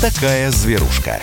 Такая 0.00 0.50
зверушка. 0.50 1.20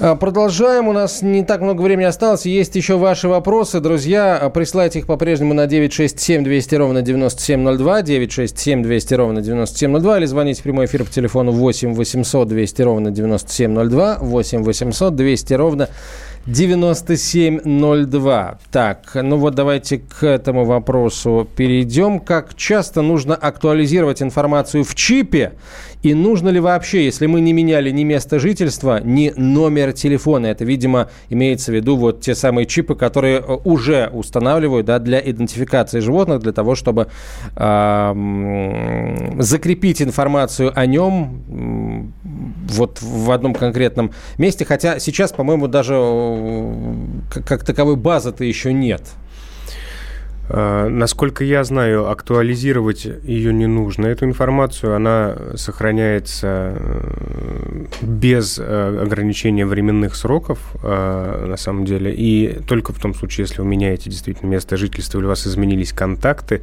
А, 0.00 0.14
продолжаем. 0.14 0.86
У 0.86 0.92
нас 0.92 1.22
не 1.22 1.42
так 1.42 1.60
много 1.60 1.82
времени 1.82 2.06
осталось. 2.06 2.46
Есть 2.46 2.76
еще 2.76 2.96
ваши 2.96 3.28
вопросы. 3.28 3.80
Друзья, 3.80 4.48
присылайте 4.54 5.00
их 5.00 5.06
по-прежнему 5.06 5.54
на 5.54 5.66
967 5.66 6.44
200 6.44 6.74
ровно 6.76 7.02
9702, 7.02 8.02
967 8.02 8.84
200 8.84 9.14
ровно 9.14 9.42
9702 9.42 10.18
или 10.18 10.26
звоните 10.26 10.60
в 10.60 10.62
прямой 10.62 10.86
эфир 10.86 11.02
по 11.02 11.10
телефону 11.10 11.50
8 11.50 11.94
800 11.94 12.46
200 12.46 12.82
ровно 12.82 13.10
9702, 13.10 14.18
8 14.20 14.62
800 14.62 15.16
200 15.16 15.54
ровно 15.54 15.88
9702. 16.46 18.58
Так, 18.70 19.10
ну 19.14 19.36
вот 19.36 19.54
давайте 19.54 19.98
к 19.98 20.24
этому 20.24 20.64
вопросу 20.64 21.48
перейдем. 21.56 22.20
Как 22.20 22.54
часто 22.54 23.02
нужно 23.02 23.34
актуализировать 23.34 24.22
информацию 24.22 24.84
в 24.84 24.94
чипе? 24.94 25.54
И 26.02 26.14
нужно 26.14 26.48
ли 26.50 26.60
вообще, 26.60 27.04
если 27.04 27.26
мы 27.26 27.40
не 27.40 27.52
меняли 27.52 27.90
ни 27.90 28.04
место 28.04 28.38
жительства, 28.38 29.00
ни 29.02 29.32
номер 29.36 29.92
телефона? 29.92 30.46
Это, 30.46 30.64
видимо, 30.64 31.10
имеется 31.28 31.72
в 31.72 31.74
виду 31.74 31.96
вот 31.96 32.20
те 32.20 32.34
самые 32.34 32.66
чипы, 32.66 32.94
которые 32.94 33.38
э, 33.38 33.58
уже 33.64 34.08
устанавливают 34.12 34.86
да, 34.86 34.98
для 34.98 35.18
идентификации 35.18 36.00
животных, 36.00 36.40
для 36.40 36.52
того, 36.52 36.74
чтобы 36.76 37.08
э, 37.56 39.34
закрепить 39.38 40.00
информацию 40.00 40.72
о 40.74 40.86
нем 40.86 42.12
вот 42.68 43.02
в 43.02 43.30
одном 43.32 43.54
конкретном 43.54 44.12
месте. 44.38 44.64
Хотя 44.64 45.00
сейчас, 45.00 45.32
по-моему, 45.32 45.66
даже 45.66 45.94
э, 45.96 47.04
как 47.44 47.64
таковой 47.64 47.96
базы-то 47.96 48.44
еще 48.44 48.72
нет. 48.72 49.02
А, 50.50 50.88
насколько 50.88 51.44
я 51.44 51.62
знаю, 51.64 52.10
актуализировать 52.10 53.04
ее 53.04 53.52
не 53.52 53.66
нужно. 53.66 54.06
Эту 54.06 54.24
информацию, 54.24 54.94
она 54.94 55.36
сохраняется 55.56 56.74
э, 56.74 57.84
без 58.00 58.58
э, 58.58 59.00
ограничения 59.02 59.66
временных 59.66 60.14
сроков, 60.14 60.58
э, 60.82 61.46
на 61.48 61.56
самом 61.56 61.84
деле. 61.84 62.14
И 62.14 62.60
только 62.66 62.92
в 62.92 62.98
том 62.98 63.14
случае, 63.14 63.46
если 63.46 63.60
вы 63.60 63.66
меняете 63.66 64.08
действительно 64.08 64.48
место 64.48 64.76
жительства 64.76 65.18
или 65.18 65.26
у 65.26 65.28
вас 65.28 65.46
изменились 65.46 65.92
контакты, 65.92 66.62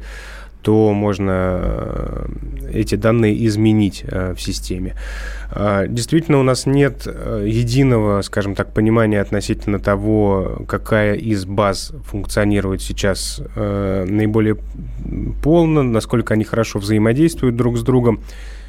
то 0.66 0.92
можно 0.92 1.60
э, 1.62 2.26
эти 2.72 2.96
данные 2.96 3.46
изменить 3.46 4.02
э, 4.04 4.34
в 4.34 4.40
системе. 4.42 4.96
А, 5.52 5.86
действительно, 5.86 6.40
у 6.40 6.42
нас 6.42 6.66
нет 6.66 7.02
э, 7.06 7.46
единого, 7.48 8.20
скажем 8.22 8.56
так, 8.56 8.72
понимания 8.72 9.20
относительно 9.20 9.78
того, 9.78 10.64
какая 10.66 11.14
из 11.14 11.44
баз 11.44 11.92
функционирует 12.06 12.82
сейчас 12.82 13.40
наиболее 13.54 14.56
полно, 15.40 15.84
насколько 15.84 16.34
они 16.34 16.42
хорошо 16.42 16.80
взаимодействуют 16.80 17.54
друг 17.54 17.78
с 17.78 17.82
другом 17.82 18.18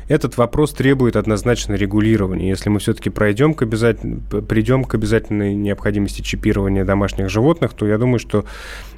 этот 0.08 0.38
вопрос 0.38 0.74
требует 0.74 1.16
однозначно 1.16 1.74
регулирования. 1.74 2.50
Если 2.50 2.70
мы 2.70 2.80
все-таки 2.80 3.10
пройдем 3.10 3.54
к 3.54 3.62
обязательно, 3.62 4.22
придем 4.42 4.84
к 4.84 4.96
обязательной 4.96 5.54
необходимости 5.54 6.22
чипирования 6.22 6.86
домашних 6.86 7.30
животных, 7.30 7.74
то 7.74 7.86
я 7.86 7.98
думаю, 7.98 8.20
что 8.20 8.46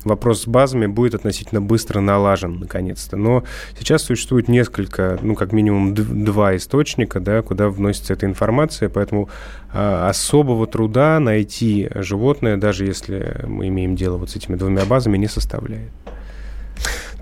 вопрос 0.03 0.43
с 0.43 0.47
базами 0.47 0.85
будет 0.85 1.15
относительно 1.15 1.61
быстро 1.61 1.99
налажен, 1.99 2.59
наконец-то. 2.59 3.17
Но 3.17 3.43
сейчас 3.77 4.03
существует 4.03 4.47
несколько, 4.47 5.17
ну, 5.21 5.35
как 5.35 5.51
минимум 5.51 5.93
два 5.95 6.55
источника, 6.55 7.19
да, 7.19 7.41
куда 7.41 7.69
вносится 7.69 8.13
эта 8.13 8.25
информация, 8.25 8.89
поэтому 8.89 9.29
а, 9.73 10.09
особого 10.09 10.67
труда 10.67 11.19
найти 11.19 11.89
животное, 11.95 12.57
даже 12.57 12.85
если 12.85 13.43
мы 13.47 13.67
имеем 13.67 13.95
дело 13.95 14.17
вот 14.17 14.29
с 14.29 14.35
этими 14.35 14.55
двумя 14.55 14.85
базами, 14.85 15.17
не 15.17 15.27
составляет. 15.27 15.91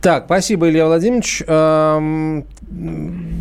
Так, 0.02 0.26
спасибо, 0.26 0.70
Илья 0.70 0.86
Владимирович. 0.86 1.42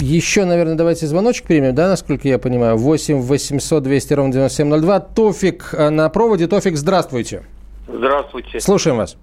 Еще, 0.01 0.45
наверное, 0.45 0.77
давайте 0.77 1.07
звоночек 1.07 1.47
примем, 1.47 1.75
да, 1.75 1.89
насколько 1.89 2.29
я 2.29 2.39
понимаю. 2.39 2.77
8 2.77 3.21
800 3.21 3.83
200 3.83 4.15
ровно 4.15 4.33
9702. 4.33 5.01
Тофик 5.01 5.71
э, 5.73 5.91
на 5.91 6.09
проводе. 6.09 6.47
Тофик, 6.47 6.77
здравствуйте. 6.77 7.43
Здравствуйте. 7.89 8.61
Слушаем 8.61 8.99
вас. 8.99 9.17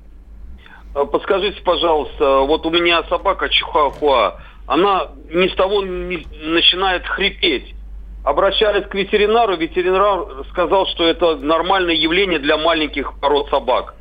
Э, 0.96 1.06
подскажите, 1.06 1.62
пожалуйста, 1.64 2.40
вот 2.42 2.66
у 2.66 2.70
меня 2.70 3.04
собака 3.10 3.50
Чихуахуа, 3.50 4.40
она 4.68 5.08
ни 5.32 5.48
с 5.48 5.56
того 5.56 5.84
не 5.84 6.28
начинает 6.44 7.06
хрипеть. 7.06 7.74
Обращались 8.24 8.88
к 8.88 8.96
ветеринару, 8.96 9.58
ветеринар 9.58 10.46
сказал, 10.52 10.88
что 10.88 11.06
это 11.06 11.36
нормальное 11.36 11.96
явление 11.96 12.40
для 12.40 12.58
маленьких 12.58 13.14
пород 13.20 13.50
собак. 13.50 13.96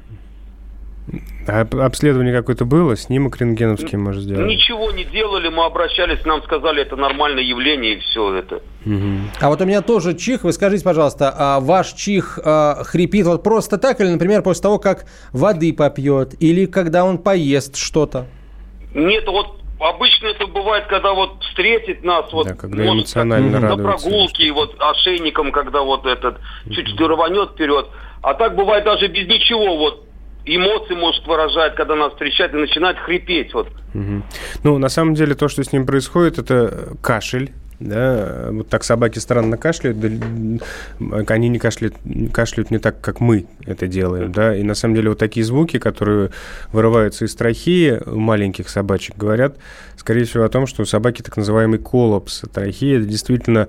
А 1.47 1.67
обследование 1.85 2.33
какое-то 2.35 2.65
было? 2.65 2.97
Снимок 2.97 3.41
рентгеновский, 3.41 3.99
может, 3.99 4.23
сделать? 4.23 4.47
Ничего 4.47 4.91
не 4.93 5.05
делали, 5.05 5.49
мы 5.49 5.65
обращались, 5.65 6.25
нам 6.25 6.43
сказали, 6.45 6.83
это 6.83 6.97
нормальное 6.97 7.43
явление, 7.43 7.95
и 7.95 7.99
все 7.99 8.35
это. 8.35 8.57
Угу. 8.87 9.19
А 9.41 9.49
вот 9.49 9.61
у 9.61 9.65
меня 9.65 9.83
тоже 9.83 10.15
чих. 10.15 10.45
Вы 10.45 10.53
скажите, 10.53 10.85
пожалуйста, 10.85 11.35
а 11.37 11.61
ваш 11.61 11.93
чих 11.95 12.39
а, 12.45 12.83
хрипит 12.85 13.27
вот 13.27 13.43
просто 13.43 13.79
так, 13.79 14.01
или, 14.01 14.09
например, 14.09 14.43
после 14.43 14.63
того, 14.63 14.79
как 14.79 15.07
воды 15.33 15.73
попьет, 15.73 16.35
или 16.41 16.67
когда 16.67 17.05
он 17.05 17.19
поест 17.19 17.77
что-то? 17.77 18.27
Нет, 18.95 19.27
вот 19.27 19.61
обычно 19.81 20.29
это 20.29 20.47
бывает, 20.47 20.87
когда 20.87 21.13
вот 21.13 21.43
встретит 21.43 22.05
нас, 22.05 22.33
вот, 22.33 22.47
Да, 22.47 22.55
когда 22.55 22.85
может, 22.85 22.95
эмоционально 22.95 23.61
как, 23.61 23.77
на 23.77 23.77
прогулке, 23.83 24.53
вот 24.53 24.77
ошейником, 24.79 25.51
когда 25.51 25.83
вот 25.83 26.07
этот 26.07 26.39
чуть 26.71 26.99
рванет 27.01 27.51
вперед. 27.51 27.87
А 28.23 28.35
так 28.35 28.55
бывает 28.55 28.85
даже 28.85 29.09
без 29.09 29.27
ничего, 29.27 29.77
вот 29.77 30.07
эмоции 30.45 30.95
может 30.95 31.27
выражать, 31.27 31.75
когда 31.75 31.95
нас 31.95 32.13
встречает 32.13 32.53
и 32.55 32.57
начинает 32.57 32.99
хрипеть. 32.99 33.53
Вот. 33.55 33.69
Мгм. 33.95 34.25
Ну, 34.65 34.79
на 34.79 34.89
самом 34.89 35.15
деле, 35.15 35.35
то, 35.35 35.49
что 35.49 35.63
с 35.63 35.73
ним 35.73 35.87
происходит, 35.87 36.39
это 36.39 36.97
кашель. 37.01 37.53
Да, 37.81 38.51
вот 38.53 38.69
так 38.69 38.85
собаки 38.85 39.19
странно 39.19 39.57
кашляют, 39.57 39.99
да, 39.99 40.09
они 41.35 41.49
не 41.49 41.59
кашляют, 41.59 41.97
кашляют 42.33 42.71
не 42.71 42.79
так, 42.79 43.01
как 43.01 43.19
мы 43.19 43.47
это 43.67 43.89
делаем, 43.89 44.31
да, 44.31 44.55
и 44.57 44.63
на 44.63 44.75
самом 44.75 44.95
деле 44.95 45.09
вот 45.09 45.19
такие 45.19 45.45
звуки, 45.45 45.81
которые 45.81 46.31
вырываются 46.73 47.25
из 47.25 47.35
трахеи 47.35 48.01
у 48.07 48.21
маленьких 48.21 48.69
собачек, 48.69 49.17
говорят, 49.17 49.57
скорее 49.97 50.27
всего, 50.27 50.45
о 50.45 50.49
том, 50.49 50.69
что 50.69 50.83
у 50.83 50.85
собаки 50.85 51.23
так 51.23 51.37
называемый 51.37 51.81
коллапс 51.81 52.43
трахеи, 52.55 52.99
это 52.99 53.07
действительно 53.07 53.67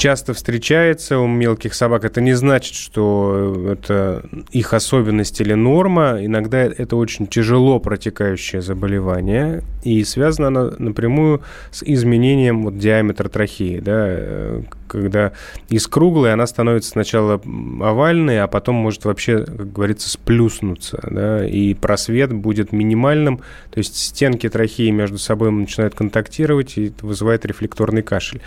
часто 0.00 0.32
встречается 0.32 1.18
у 1.18 1.26
мелких 1.26 1.74
собак. 1.74 2.04
Это 2.04 2.20
не 2.20 2.32
значит, 2.32 2.74
что 2.74 3.66
это 3.70 4.24
их 4.50 4.72
особенность 4.72 5.40
или 5.40 5.52
норма. 5.52 6.18
Иногда 6.20 6.58
это 6.60 6.96
очень 6.96 7.26
тяжело 7.26 7.78
протекающее 7.78 8.62
заболевание. 8.62 9.62
И 9.84 10.02
связано 10.04 10.48
оно 10.48 10.72
напрямую 10.78 11.42
с 11.70 11.82
изменением 11.82 12.64
вот, 12.64 12.78
диаметра 12.78 13.28
трахеи. 13.28 13.80
Да? 13.80 14.62
Когда 14.88 15.32
из 15.68 15.86
круглой 15.86 16.32
она 16.32 16.46
становится 16.46 16.90
сначала 16.90 17.34
овальной, 17.34 18.40
а 18.40 18.46
потом 18.46 18.76
может 18.76 19.04
вообще, 19.04 19.44
как 19.44 19.72
говорится, 19.72 20.08
сплюснуться. 20.08 20.98
Да? 21.10 21.46
И 21.46 21.74
просвет 21.74 22.32
будет 22.32 22.72
минимальным. 22.72 23.38
То 23.70 23.78
есть 23.78 23.96
стенки 23.96 24.48
трахеи 24.48 24.90
между 24.90 25.18
собой 25.18 25.50
начинают 25.50 25.94
контактировать, 25.94 26.78
и 26.78 26.86
это 26.86 27.04
вызывает 27.04 27.44
рефлекторный 27.44 28.02
кашель. 28.02 28.40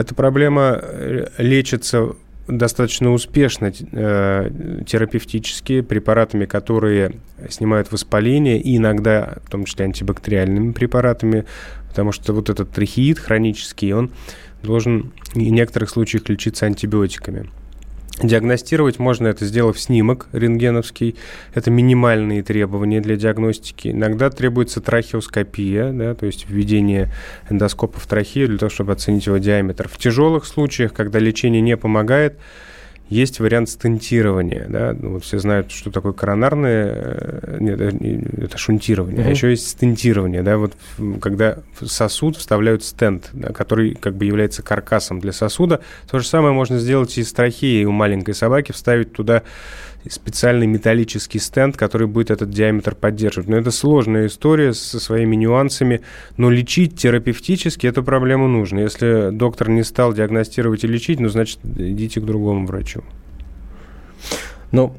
Эта 0.00 0.14
проблема 0.14 0.78
э, 0.80 1.26
лечится 1.36 2.16
достаточно 2.48 3.12
успешно 3.12 3.70
э, 3.92 4.50
терапевтически 4.86 5.82
препаратами, 5.82 6.46
которые 6.46 7.16
снимают 7.50 7.92
воспаление, 7.92 8.58
и 8.58 8.78
иногда, 8.78 9.36
в 9.44 9.50
том 9.50 9.66
числе 9.66 9.84
антибактериальными 9.84 10.72
препаратами, 10.72 11.44
потому 11.90 12.12
что 12.12 12.32
вот 12.32 12.48
этот 12.48 12.70
трахеид 12.70 13.18
хронический, 13.18 13.92
он 13.92 14.10
должен 14.62 15.12
в 15.34 15.36
некоторых 15.36 15.90
случаях 15.90 16.30
лечиться 16.30 16.64
антибиотиками. 16.64 17.50
Диагностировать 18.22 18.98
можно 18.98 19.28
это, 19.28 19.46
сделав 19.46 19.80
снимок 19.80 20.28
рентгеновский. 20.32 21.16
Это 21.54 21.70
минимальные 21.70 22.42
требования 22.42 23.00
для 23.00 23.16
диагностики. 23.16 23.88
Иногда 23.88 24.28
требуется 24.28 24.82
трахеоскопия, 24.82 25.90
да, 25.92 26.14
то 26.14 26.26
есть 26.26 26.46
введение 26.48 27.10
эндоскопа 27.48 27.98
в 27.98 28.06
трахею 28.06 28.48
для 28.48 28.58
того, 28.58 28.70
чтобы 28.70 28.92
оценить 28.92 29.26
его 29.26 29.38
диаметр. 29.38 29.88
В 29.88 29.96
тяжелых 29.96 30.44
случаях, 30.44 30.92
когда 30.92 31.18
лечение 31.18 31.62
не 31.62 31.78
помогает, 31.78 32.38
есть 33.10 33.40
вариант 33.40 33.68
стентирования. 33.68 34.66
Да? 34.68 34.96
Ну, 34.98 35.14
вот 35.14 35.24
все 35.24 35.38
знают, 35.38 35.70
что 35.72 35.90
такое 35.90 36.12
коронарное... 36.12 36.86
э, 37.42 37.56
Нет, 37.60 37.80
это 37.80 38.56
шунтирование. 38.56 39.20
А 39.20 39.22
Мгм. 39.24 39.30
еще 39.32 39.50
есть 39.50 39.68
стентирование. 39.68 40.42
Да? 40.42 40.56
Вот, 40.56 40.72
когда 41.20 41.58
в 41.78 41.86
сосуд 41.86 42.36
вставляют 42.36 42.84
стенд, 42.84 43.28
да, 43.32 43.52
который 43.52 43.94
как 43.94 44.14
бы 44.14 44.24
является 44.24 44.62
каркасом 44.62 45.20
для 45.20 45.32
сосуда. 45.32 45.80
То 46.10 46.18
же 46.20 46.26
самое 46.26 46.54
можно 46.54 46.78
сделать 46.78 47.18
и 47.18 47.24
с 47.24 47.32
трахеей 47.32 47.84
у 47.84 47.90
маленькой 47.92 48.34
собаки, 48.34 48.72
вставить 48.72 49.12
туда 49.12 49.42
специальный 50.08 50.66
металлический 50.66 51.38
стенд, 51.38 51.76
который 51.76 52.06
будет 52.06 52.30
этот 52.30 52.50
диаметр 52.50 52.94
поддерживать. 52.94 53.48
Но 53.48 53.56
это 53.56 53.70
сложная 53.70 54.26
история 54.26 54.72
со 54.72 54.98
своими 54.98 55.36
нюансами, 55.36 56.00
но 56.36 56.50
лечить 56.50 56.98
терапевтически 56.98 57.86
эту 57.86 58.02
проблему 58.02 58.48
нужно. 58.48 58.80
Если 58.80 59.30
доктор 59.30 59.68
не 59.68 59.82
стал 59.82 60.12
диагностировать 60.12 60.84
и 60.84 60.86
лечить, 60.86 61.20
ну, 61.20 61.28
значит, 61.28 61.58
идите 61.64 62.20
к 62.20 62.24
другому 62.24 62.66
врачу. 62.66 63.04
Ну, 64.72 64.94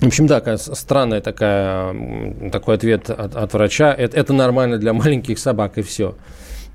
в 0.00 0.06
общем, 0.06 0.26
да, 0.28 0.56
странная 0.58 1.20
такая, 1.20 2.50
такой 2.52 2.76
ответ 2.76 3.10
от, 3.10 3.34
от 3.34 3.52
врача. 3.52 3.92
Это, 3.92 4.16
это 4.16 4.32
нормально 4.32 4.78
для 4.78 4.92
маленьких 4.92 5.38
собак, 5.38 5.78
и 5.78 5.82
все. 5.82 6.14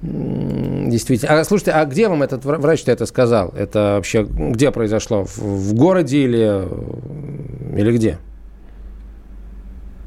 Действительно. 0.03 1.39
А 1.39 1.43
слушайте, 1.45 1.71
а 1.71 1.85
где 1.85 2.09
вам 2.09 2.23
этот 2.23 2.43
вра- 2.43 2.57
врач-то 2.57 2.91
это 2.91 3.05
сказал? 3.05 3.53
Это 3.55 3.93
вообще 3.95 4.23
где 4.23 4.69
произошло? 4.71 5.23
В, 5.23 5.37
в 5.37 5.73
городе 5.75 6.17
или, 6.19 6.67
или 7.79 7.91
где? 7.95 8.17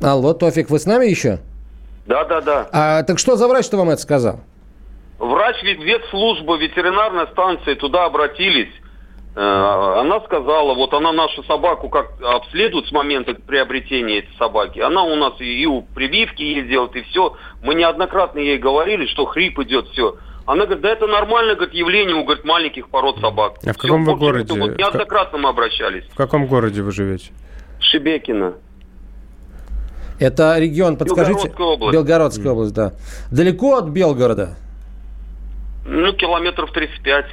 Алло, 0.02 0.34
Тофик, 0.34 0.68
вы 0.68 0.78
с 0.78 0.84
нами 0.84 1.06
еще? 1.06 1.38
Да, 2.06 2.24
да, 2.24 2.40
да. 2.42 2.68
А 2.72 3.02
так 3.04 3.18
что 3.18 3.36
за 3.36 3.48
врач-то 3.48 3.78
вам 3.78 3.88
это 3.88 4.02
сказал? 4.02 4.40
Врач 5.18 5.56
вет- 5.64 5.82
ветслужбы 5.82 6.58
ветеринарной 6.58 7.26
станции 7.32 7.72
туда 7.74 8.04
обратились. 8.04 8.68
Э, 9.36 10.00
Она 10.00 10.20
сказала, 10.22 10.74
вот 10.74 10.94
она 10.94 11.12
нашу 11.12 11.42
собаку 11.44 11.90
как 11.90 12.12
обследует 12.22 12.86
с 12.86 12.92
момента 12.92 13.34
приобретения 13.34 14.20
этой 14.20 14.34
собаки. 14.38 14.78
Она 14.78 15.02
у 15.04 15.14
нас 15.14 15.34
и, 15.40 15.44
и 15.62 15.66
у 15.66 15.82
прививки 15.82 16.40
ей 16.42 16.62
делает, 16.62 16.96
и 16.96 17.02
все. 17.02 17.36
Мы 17.62 17.74
неоднократно 17.74 18.38
ей 18.38 18.56
говорили, 18.56 19.06
что 19.06 19.26
хрип 19.26 19.58
идет, 19.60 19.88
все. 19.88 20.16
Она 20.46 20.64
говорит, 20.64 20.82
да 20.82 20.88
это 20.90 21.06
нормально, 21.06 21.54
говорит, 21.54 21.74
явление 21.74 22.16
у 22.16 22.24
говорит, 22.24 22.44
маленьких 22.46 22.88
пород 22.88 23.18
собак. 23.20 23.56
А 23.66 23.74
в 23.74 23.76
каком 23.76 24.04
Всё, 24.04 24.12
вы 24.12 24.18
городе? 24.18 24.58
Вот 24.58 24.78
неоднократно 24.78 25.38
мы 25.38 25.48
обращались. 25.50 26.04
В 26.06 26.16
каком 26.16 26.46
городе 26.46 26.80
вы 26.80 26.92
живете? 26.92 27.30
Шебекина. 27.78 28.54
Это 30.18 30.58
регион, 30.58 30.96
подскажите. 30.96 31.32
Белгородская 31.34 31.66
область. 31.66 31.92
Белгородская 31.92 32.52
область, 32.52 32.74
да. 32.74 32.92
Далеко 33.30 33.76
от 33.76 33.88
Белгорода? 33.90 34.56
Ну, 35.84 36.12
километров 36.14 36.72
35. 36.72 37.26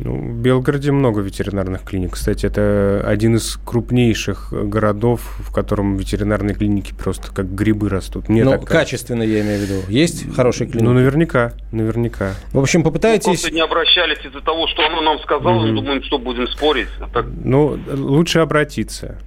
Ну, 0.00 0.16
в 0.16 0.34
Белгороде 0.40 0.92
много 0.92 1.20
ветеринарных 1.20 1.82
клиник. 1.82 2.12
Кстати, 2.12 2.46
это 2.46 3.02
один 3.04 3.36
из 3.36 3.58
крупнейших 3.64 4.52
городов, 4.52 5.36
в 5.40 5.52
котором 5.52 5.96
ветеринарные 5.96 6.54
клиники 6.54 6.94
просто 6.94 7.32
как 7.32 7.52
грибы 7.52 7.88
растут. 7.88 8.28
Мне 8.28 8.44
ну, 8.44 8.60
качественно, 8.60 9.22
я 9.22 9.40
имею 9.40 9.58
в 9.58 9.62
виду. 9.62 9.80
Есть 9.88 10.32
хорошие 10.34 10.68
клиники? 10.68 10.84
Ну, 10.84 10.92
наверняка, 10.92 11.54
наверняка. 11.72 12.34
В 12.52 12.58
общем, 12.58 12.80
Мы 12.80 12.84
попытайтесь... 12.84 13.24
просто 13.24 13.50
не 13.50 13.60
обращались 13.60 14.24
из-за 14.24 14.40
того, 14.40 14.68
что 14.68 14.86
она 14.86 15.00
нам 15.00 15.18
сказала. 15.20 15.66
Мгм. 15.66 15.76
Думаем, 15.76 16.02
что 16.04 16.18
будем 16.18 16.46
спорить. 16.46 16.88
А 17.00 17.08
так 17.08 17.26
Ну, 17.42 17.78
лучше 17.88 18.38
обратиться. 18.38 19.18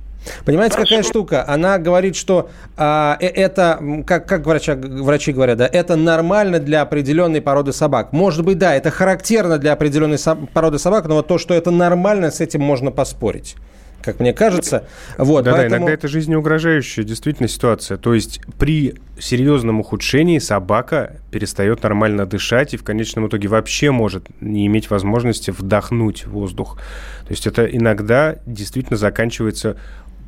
Понимаете, 0.46 0.78
какая 0.78 1.04
штука? 1.04 1.44
Она 1.48 1.78
говорит, 1.78 2.16
что 2.16 2.50
а, 2.78 3.18
э- 3.20 3.28
это, 3.28 3.80
как, 4.06 4.28
как 4.28 4.46
врача- 4.46 4.76
врачи 4.76 5.32
говорят, 5.34 5.58
да, 5.58 5.70
это 5.72 5.96
нормально 5.96 6.60
для 6.60 6.82
определенной 6.82 7.42
породы 7.42 7.74
собак. 7.74 8.14
Может 8.14 8.46
быть, 8.46 8.58
да, 8.58 8.76
это 8.76 8.92
характерно 8.92 9.58
для 9.58 9.74
определенной 9.74 10.18
со- 10.18 10.36
породы 10.36 10.80
собак, 10.80 11.08
но 11.08 11.16
вот 11.16 11.28
то, 11.28 11.38
что 11.38 11.54
это 11.54 11.72
нормально, 11.72 12.32
с 12.32 12.40
этим 12.40 12.62
можно 12.62 12.92
поспорить. 12.92 13.56
Как 14.04 14.20
мне 14.20 14.34
кажется. 14.34 14.86
Вот, 15.20 15.44
Да, 15.44 15.52
да, 15.52 15.58
поэтому- 15.58 15.76
иногда 15.78 15.94
это 15.94 16.08
жизнеугрожающая 16.08 17.04
действительно 17.04 17.48
ситуация. 17.48 17.98
То 18.00 18.16
есть 18.16 18.42
при 18.58 18.96
серьезном 19.20 19.80
ухудшении 19.80 20.40
собака 20.40 21.18
перестает 21.30 21.84
нормально 21.84 22.26
дышать 22.26 22.74
и 22.74 22.78
в 22.78 22.84
конечном 22.84 23.28
итоге 23.28 23.48
вообще 23.48 23.92
может 23.92 24.26
не 24.42 24.66
иметь 24.66 24.90
возможности 24.90 25.52
вдохнуть 25.52 26.26
воздух. 26.26 26.78
То 27.28 27.30
есть 27.32 27.46
это 27.46 27.66
иногда 27.66 28.38
действительно 28.48 28.98
заканчивается 28.98 29.78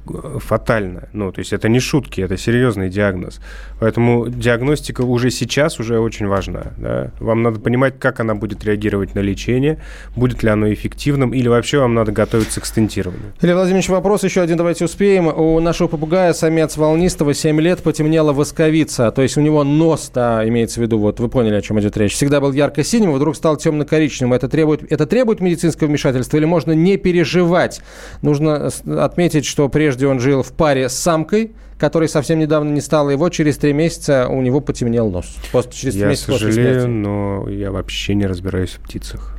фатально. 0.06 1.10
Ну, 1.14 1.32
то 1.32 1.40
есть 1.40 1.54
это 1.54 1.70
не 1.70 1.80
шутки, 1.80 2.22
это 2.22 2.38
серьезный 2.38 2.90
диагноз. 2.90 3.40
Поэтому 3.80 4.28
диагностика 4.28 5.02
уже 5.02 5.32
сейчас 5.32 5.80
уже 5.80 6.00
очень 6.00 6.28
важна. 6.28 6.74
да. 6.78 7.12
Вам 7.20 7.42
надо 7.42 7.60
понимать, 7.60 8.00
как 8.00 8.20
она 8.20 8.36
будет 8.36 8.64
реагировать 8.64 9.16
на 9.16 9.20
лечение, 9.20 9.80
будет 10.16 10.44
ли 10.44 10.50
оно 10.50 10.72
эффективным, 10.72 11.34
или 11.34 11.48
вообще 11.48 11.80
вам 11.80 11.94
надо 11.94 12.12
готовиться 12.12 12.62
к 12.62 12.66
стентированию. 12.66 13.34
Илья 13.42 13.56
Владимирович, 13.56 13.90
вопрос 13.90 14.24
еще 14.24 14.42
один, 14.42 14.58
давайте 14.58 14.86
успеем. 14.86 15.28
У 15.28 15.60
нашего 15.60 15.88
попугая 15.88 16.34
самец 16.34 16.78
волнистого 16.78 17.34
7 17.34 17.60
лет 17.62 17.82
потемнела 17.82 18.34
восковица, 18.34 19.12
то 19.12 19.22
есть 19.22 19.38
у 19.38 19.42
него 19.42 19.64
нос, 19.64 20.12
да, 20.14 20.48
имеется 20.48 20.80
в 20.80 20.84
виду, 20.84 20.98
вот 21.00 21.20
вы 21.20 21.30
поняли, 21.30 21.56
о 21.56 21.62
чем 21.62 21.80
идет 21.80 21.96
речь. 21.98 22.14
Всегда 22.14 22.42
был 22.42 22.52
ярко-синим, 22.52 23.14
вдруг 23.14 23.36
стал 23.36 23.58
темно-коричневым. 23.58 24.34
Это 24.34 24.50
требует, 24.50 24.92
это 24.92 25.06
требует 25.06 25.40
медицинского 25.40 25.88
вмешательства 25.88 26.38
или 26.38 26.46
можно 26.46 26.74
не 26.74 26.98
переживать? 26.98 27.82
Нужно 28.22 28.70
отметить, 28.86 29.46
что 29.46 29.70
прежде 29.70 29.93
он 30.02 30.20
жил 30.20 30.44
в 30.44 30.52
паре 30.54 30.90
с 30.90 30.94
самкой, 30.94 31.54
которой 31.78 32.08
совсем 32.08 32.40
недавно 32.40 32.72
не 32.72 32.82
стало 32.82 33.10
его, 33.10 33.30
через 33.30 33.58
три 33.58 33.74
месяца 33.74 34.28
у 34.28 34.42
него 34.42 34.62
потемнел 34.62 35.10
нос. 35.10 35.36
После, 35.52 35.72
через 35.72 35.94
три 35.96 36.06
месяца 36.06 36.32
после 36.32 36.52
сожалею, 36.52 36.82
смерти. 36.82 36.90
но 36.90 37.50
я 37.50 37.72
вообще 37.72 38.16
не 38.16 38.26
разбираюсь 38.26 38.72
в 38.72 38.80
птицах. 38.80 39.38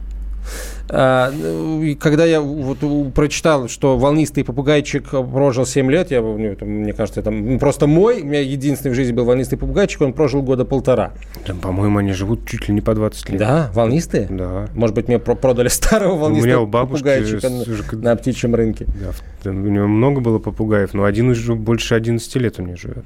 А, 0.90 1.30
ну, 1.30 1.96
когда 1.98 2.24
я 2.26 2.40
вот 2.40 2.78
прочитал, 3.14 3.68
что 3.68 3.96
волнистый 3.98 4.44
попугайчик 4.44 5.08
прожил 5.10 5.64
7 5.64 5.90
лет, 5.90 6.10
я, 6.10 6.20
ну, 6.20 6.36
мне 6.60 6.92
кажется, 6.92 7.20
это 7.20 7.32
просто 7.58 7.86
мой, 7.86 8.20
у 8.20 8.24
меня 8.26 8.40
единственный 8.40 8.92
в 8.92 8.94
жизни 8.94 9.12
был 9.12 9.24
волнистый 9.24 9.56
попугайчик, 9.56 10.02
он 10.02 10.12
прожил 10.12 10.42
года 10.42 10.64
полтора. 10.64 11.12
Да, 11.46 11.54
по-моему, 11.54 11.98
они 11.98 12.12
живут 12.12 12.46
чуть 12.46 12.68
ли 12.68 12.74
не 12.74 12.80
по 12.82 12.94
20 12.94 13.30
лет. 13.30 13.38
Да, 13.38 13.70
волнистые? 13.74 14.26
Да. 14.30 14.68
Может 14.74 14.94
быть, 14.94 15.08
мне 15.08 15.18
про- 15.18 15.34
продали 15.36 15.68
старого 15.68 16.12
У 16.12 16.16
меня 16.16 16.22
волнистого 16.40 16.62
у 16.62 16.66
бабушки 16.66 17.02
попугайчика 17.04 17.48
на, 17.48 17.64
с- 17.64 17.92
на 17.92 18.16
птичьем 18.16 18.54
рынке. 18.54 18.86
Да, 19.42 19.50
у 19.50 19.54
него 19.54 19.86
много 19.86 20.20
было 20.20 20.38
попугаев, 20.38 20.92
но 20.94 21.04
один 21.04 21.28
уже 21.30 21.54
больше 21.54 21.94
11 21.94 22.36
лет 22.36 22.58
у 22.58 22.62
него 22.62 22.76
живет. 22.76 23.04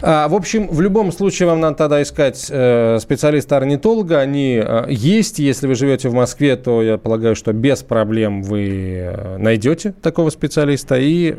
А, 0.00 0.28
в 0.28 0.34
общем, 0.34 0.68
в 0.68 0.80
любом 0.80 1.12
случае 1.12 1.48
вам 1.48 1.60
надо 1.60 1.76
тогда 1.76 2.02
искать 2.02 2.46
э, 2.50 2.98
специалиста-орнитолога. 3.00 4.20
Они 4.20 4.60
э, 4.62 4.86
есть. 4.88 5.38
Если 5.38 5.66
вы 5.66 5.74
живете 5.74 6.08
в 6.08 6.14
Москве, 6.14 6.56
то 6.56 6.82
я 6.82 6.98
полагаю, 6.98 7.36
что 7.36 7.52
без 7.52 7.82
проблем 7.82 8.42
вы 8.42 8.68
э, 8.68 9.36
найдете 9.38 9.94
такого 10.02 10.30
специалиста. 10.30 10.96
И 10.96 11.34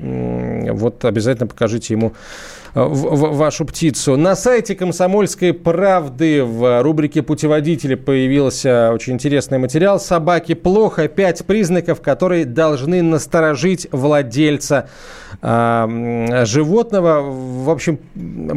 вот 0.71 1.05
обязательно 1.05 1.47
покажите 1.47 1.93
ему 1.93 2.13
в, 2.75 3.37
вашу 3.37 3.65
птицу. 3.65 4.17
На 4.17 4.35
сайте 4.35 4.75
«Комсомольской 4.75 5.53
правды» 5.53 6.43
в 6.43 6.81
рубрике 6.83 7.21
«Путеводители» 7.21 7.95
появился 7.95 8.91
очень 8.93 9.13
интересный 9.13 9.57
материал 9.57 9.99
«Собаки 9.99 10.53
плохо. 10.53 11.07
Пять 11.07 11.45
признаков, 11.45 12.01
которые 12.01 12.45
должны 12.45 13.01
насторожить 13.01 13.87
владельца 13.91 14.89
э, 15.41 16.43
животного». 16.45 17.21
В 17.21 17.69
общем, 17.69 17.97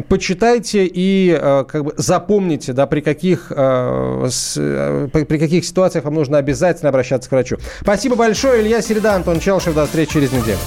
почитайте 0.09 0.85
и 0.85 1.37
э, 1.39 1.63
как 1.65 1.85
бы 1.85 1.93
запомните, 1.95 2.73
да, 2.73 2.87
при 2.87 2.99
каких, 2.99 3.53
э, 3.55 4.27
с, 4.29 4.55
э, 4.57 5.07
при 5.13 5.37
каких 5.37 5.63
ситуациях 5.63 6.03
вам 6.03 6.15
нужно 6.15 6.37
обязательно 6.37 6.89
обращаться 6.89 7.29
к 7.29 7.31
врачу. 7.31 7.57
Спасибо 7.81 8.17
большое. 8.17 8.61
Илья 8.61 8.81
Середа, 8.81 9.15
Антон 9.15 9.39
Челшев. 9.39 9.73
До 9.73 9.85
встречи 9.85 10.13
через 10.13 10.33
неделю. 10.33 10.57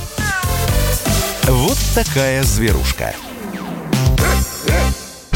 Вот 1.49 1.77
такая 1.95 2.43
зверушка. 2.45 3.13